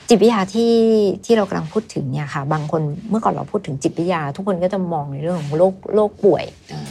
[0.09, 0.75] จิตวิทยาที่
[1.25, 6.91] ที่เรากำลังพูดถึงเนี่ยค่ะ บางคนเมื่อก่อนเราพูดถึงจิตวิทยา ทุกคนก็จะมองในเรื่องของโรคโรคป่วยอ่า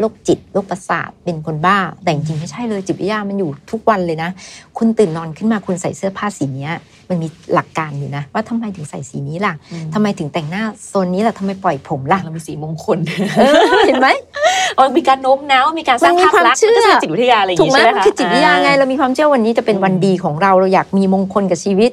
[0.00, 4.30] โรคจิตโรคประสาทเป็นคนบ้า แต่จริงๆไม่ใช่เลยจิตวิทยามันอยู่ทุกวันเลยนะ
[4.78, 6.72] คุณตื่นนอนขึ้นมาคุณใส่เสื้อผ้าสีเนี้ย
[7.08, 12.98] มันมีหลักการอยู่นะ ว่าทำไมถึงใส่สีนี้ล่ะอืมทำไมถึงแต่งหน้าโซนนี้ล่ะทำไมปล่อยผมล่ะเรามีสีมงคล
[13.38, 13.42] เอ
[13.78, 14.08] อเห็นไหม
[14.78, 21.90] อ๋อมีการโน้มน้าวมีการสร้างมันมีภาพความลักษณ์เชื่อมันก็คือจิตวิทยาอะไรอย่างถูกงี้ไหมใช่ไหมมันคะคือจิตวิทยาไงเรามีความเชื่อวันนี้จะเป็นวันดีของเราเราอยากมีมงคลกับชีวิต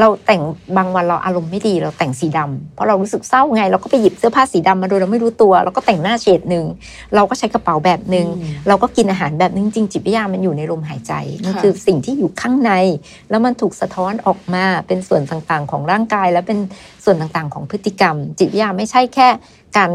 [0.00, 0.42] เราแต่ง
[0.76, 6.64] บางวันเราอารมณ์ไม่ดีเราแต่งสีดำเพราะเรารู้สึกเศร้าไง เราก็ไปหยิบเสื้อผ้าสีดำมาโดยเราไม่รู้ตัว เราก็แต่งหน้าเฉดหนึ่ง
[7.14, 11.12] เราก็ใช้กระเป๋าแบบหนึ่งอืมเราก็กินอาหารแบบนึงจริงๆจิตวิทยามันอยู่ในลมหายใจ
[11.44, 12.72] มันค่ะคือสิ่งที่อยู่ข้างใน
[13.30, 16.58] แล้วมันถูกสะท้อนออกมาเป็นส่วนต่างๆ ของร่างกาย และเป็น
[17.04, 19.28] ส่วนต่างๆ ของพฤติกรรม จิตวิทยาไม่ใช่แค่
[19.76, 19.92] การ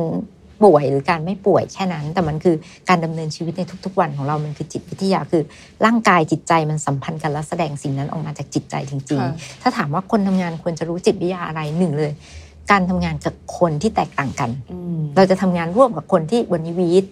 [0.63, 2.55] ป่วยหรือการไม่ป่วยแค่นั้น แต่มันคือ
[2.89, 5.43] การดำเนินชีวิตในทุก ๆ วันของเรามันคือจิตวิทยาคือ
[5.85, 12.11] ร่างกายจิตใจมันสัมพันธ์กันและแสดงสิ่งนั้นออกมาจากจิตใจจริงค่ะๆถ้าถามว่าคนทำงานควรจะรู้จิตวิทยาอะไรหนึ่งเลย
[12.71, 17.05] การทำงานกับคนที่แตกต่างกันอืมเราจะทำงานร่วมกับคนที่วันนี้วีด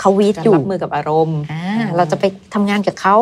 [0.00, 3.16] เขาวีดการอยู่รับมือกับอารมณ์อ่าเราจะไปทำงานกับเขา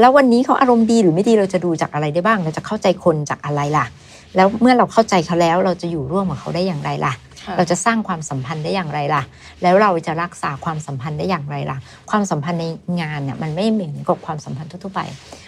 [0.00, 3.86] แล้ววันนี้เขาอารมณ์ดีหรือไม่ดีเราจะดูจากอะไรได้บ้าง เราจะเข้าใจคนจากอะไรล่ะ
[4.36, 9.22] แล้วเมื่อเราเข้าใจเขาแล้วเราจะอยู่ร่วมกับเขาได้อย่างไรล่ะค่ะ เราจะสร้างความสัมพันธ์ได้อย่างไรล่ะ
[9.62, 11.78] แล้วเราจะรักษาความสัมพันธ์ได้อย่างไรล่ะ
[12.10, 12.64] ความสัมพันธ์ใน
[13.00, 15.00] งานเนี่ยมันไม่เหมือนกับความสัมพันธ์ทั่วๆไป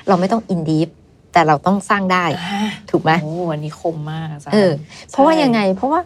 [0.09, 0.89] เราไม่ต้องอินดีฟ
[1.33, 4.73] แต่เราต้องสร้างได้อ่าถูกไหมโอ้วันนี้คมมากอาจารย์เออ
[5.11, 6.01] เพราะว่าใช่ยังไง เพราะว่า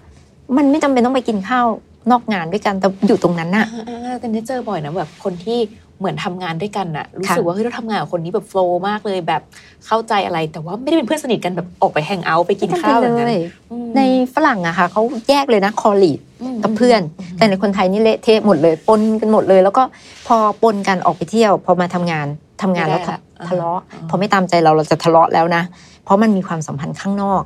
[0.57, 1.66] มันไม่จำเป็นต้องไปกินข้าว
[2.11, 5.59] นอกงานด้วยกันแต่อยู่ตรงนั้นน่ะอ่าแต่เนี่ยเจอบ่อยนะแบบคนที่
[6.00, 9.42] เหมือนทำงานด้วยกันอะรู้ค่ะสึกว่าเฮ้ยเราทำงานกับคนนี้แบบโฟล์มากเลยแบบ
[9.86, 14.02] เข้าใจอะไร แต่ว่าไม่ได้เป็นเพื่อนสนิทกันแบบออกไปแฮงเอาท์ไปกินข้าวไม่แบบจำเป็นั้นเลยอืมใน
[14.34, 16.20] ฝรั่งอะค่ะเขาแยกเลยนะคอลีด
[16.62, 17.00] กับเพื่อน
[17.36, 19.82] แต่ในคนไทยนี่เละเทะหมดเลยปนกันหมดเลย แล้วก็
[20.26, 22.26] พอปนกันออกไปเที่ยว พอมาทำงาน
[22.62, 25.62] ทำงานแล้วไม่ได้ทะละอ่าทะเลาะอ่าพอไม่ตามใจเราเราจะทะเลาะแล้วนะ
[26.04, 27.42] เพราะมันมีความสัมพันธ์ข้างนอก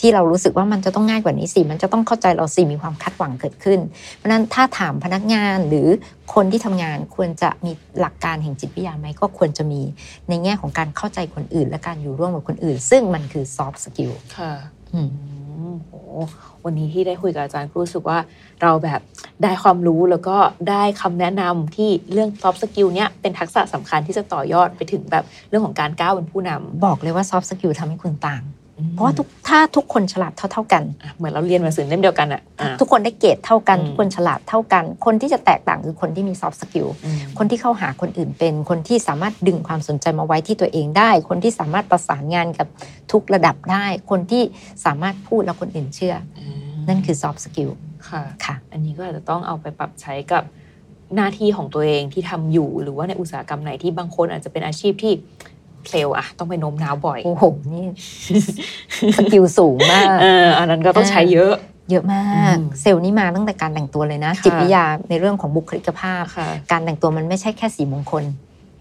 [0.00, 3.80] ที่เรารู้สึกว่ามันจะต้องง่ายกว่านี้สิมันจะต้องเข้าใจเราสิมีความคาดหวังเกิดขึ้น
[4.16, 5.88] เพราะฉะนั้นถ้าถามพนักงานหรือ
[6.34, 9.80] คนที่ทำงานควรจะมีหลักการแห่งจิตวิทยาไหมก็ควรจะมี
[10.28, 14.52] ในแง่ของการเข้าใจคนอื่น และการอยู่ร่วมกับคนอื่น ซึ่งมันคือ soft skill ค่ะ
[14.94, 15.10] อืม
[15.58, 15.94] อืมโห
[16.64, 18.18] วันนี้ที่ได้คุยกับอาจารย์ก็รู้สึกว่า
[18.62, 19.00] เราแบบ
[19.42, 20.36] ได้ความรู้แล้วก็
[20.70, 28.55] ได้คำแนะนำที่เรื่อง soft skill เนี้ยเป็นทักษะสำคัญที่จะต่อยอดไปถึงแบบเรื่องของการก้าวเป็นผู้นำบอกเลยว่า soft skill ทำให้คุณต่างอืม
[28.94, 42.66] เพราะว่าทุกถ้าทุกคนฉลาดเท่า ๆกันอะเหมือนเราเรียนหนังสือเล่มเดียวกันอะอะทุกคนได้เกรดเท่ากันอืมทุกคนฉลาดเท่ากัน คนที่จะแตกต่างคือคนที่มี soft skill อืมคนที่เข้าหาคนอื่นเป็น คนที่สามารถดึงความสนใจมาไว้ที่ตัวเองได้ คนที่สามารถประสานงานกับ
[43.12, 44.42] ทุกระดับได้ คนที่
[44.84, 46.14] สามารถพูดแล้วคนอื่นเชื่อ
[46.88, 47.70] นั่นคือ soft skill
[48.08, 50.44] ค่ะค่ะ อันนี้ก็อาจจะต้องเอาไปปรับใช้กับ
[51.16, 55.12] หน้าที่ของตัวเองที่ทำอยู่หรือว่าในอุตสาหกรรมไหนที่บางคนอาจจะเป็นอาชีพที่
[55.90, 57.86] เซลล์อะต้องไปโน้มน้าวบ่อย โอ้โห นี่
[59.16, 61.54] skill สูงมากเอออันนั้นก็ต้องใช้เยอะ
[61.90, 68.24] เยอะมากอืมเซลล์นี่มาตั้งแต่การแต่งตัวเลยนะค่ะจิตวิทยาในเรื่องของบุคลิกภาพค่ะการแต่งตัวมันไม่ใช่แค่สีมงคล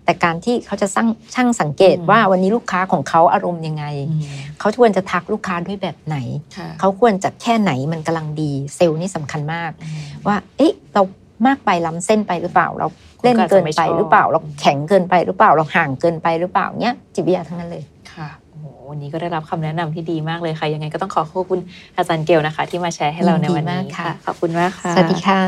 [0.06, 4.24] แต่การที่เขาจะสร้างช่างสังเกตอืมว่าวันนี้ลูกค้าของเขาอารมณ์ยังไงอืม
[4.60, 6.18] เขาควรจะทักลูกค้าด้วยแบบไหน
[6.58, 11.02] ค่ะเขาควรจะแค่ไหนมันกำลังดี เซลล์นี่สำคัญมากอืมว่า เอ๊ะเรา
[11.48, 12.88] มากไปล้ำเส้นไปหรือเปล่า เรา
[13.24, 17.84] เล่นเกินไปหรือเปล่า เราแข็งเกินไปหรือเปล่า เราห่างเกินไปหรือเปล่าเนี้ยจิตวิทยาทั้งนั้นเลย
[18.14, 21.60] ค่ะโอ้โหวันนี้ก็ได้รับคำแนะนำที่ดีมากเลยค่ะยังไงก็ต้องขอขอบคุณ
[21.98, 25.42] อาจารย์เกลนะคะ ที่มาแชร์ให้เราในวันยินดีนี้มากค่ะ ขอบคุณมากค่ะสวัสดีค่ะ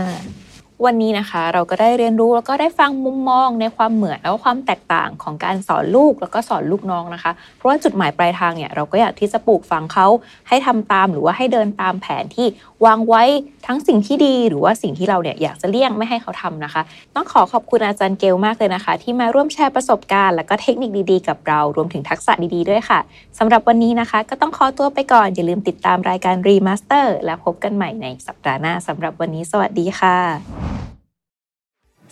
[0.85, 10.07] วันนี้นะคะ เราก็ได้เรียนรู้แล้วก็ได้ฟังมุมมองในความเหมือนแล้วก็ความแตกต่างของการสอนลูกแล้วก็สอนลูกน้องนะคะ เพราะว่าจุดหมายปลายทางเนี่ยเราก็อยากที่จะปลูกฝังเขา
[10.47, 12.47] ให้ทำตามหรือว่าให้เดินตามแผนที่
[12.85, 13.23] วางไว้
[13.67, 16.81] ทั้งสิ่งที่ดีหรือว่าสิ่งที่เราเนี่ยอยากจะเลี่ยงไม่ให้เขาทำนะคะ
[17.15, 22.99] ต้องขอขอบคุณอาจารย์เกลมากเลยนะคะ ที่มาร่วมแชร์ประสบการณ์และก็เทคนิคดีๆ กับเรารวมถึงทักษะดีๆด้วยค่ะ
[23.39, 30.96] สำหรับวันนี้นะคะ ก็ต้องขอตัวไปก่อน อย่าลืมติดตามรายการ Remaster และพบกันใหม่ในสัปดาห์หน้าสำหรับวันนี้ สวัสดีค่ะ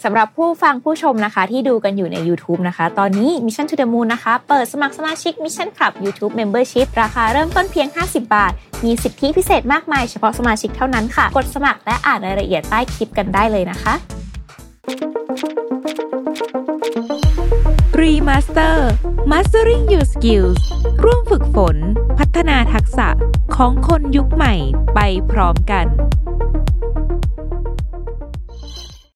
[0.08, 6.88] สำหรับผู้ฟังผู้ชมนะคะ ที่ดูกันอยู่ใน YouTube นะคะ ตอนนี้ Mission to the Moon นะคะ เปิดสมัครสมาชิก Mission Club YouTube Membership
[7.02, 8.52] ราคาเริ่มต้นเพียง 50 บาท
[8.86, 13.94] มีสิทธิพิเศษมากมายเฉพาะสมาชิกเท่านั้นค่ะ กดสมัครและอ่านรายละเอียดใต้คลิปกันได้เลยนะคะ
[18.02, 18.76] Remaster
[19.32, 20.62] Mastering Your Skills
[21.04, 21.78] ร่วมฝึกฝน
[22.18, 23.08] พัฒนาทักษะ
[23.56, 24.54] ของคนยุคใหม่
[24.96, 25.00] ไป
[25.32, 25.88] พร้อมกัน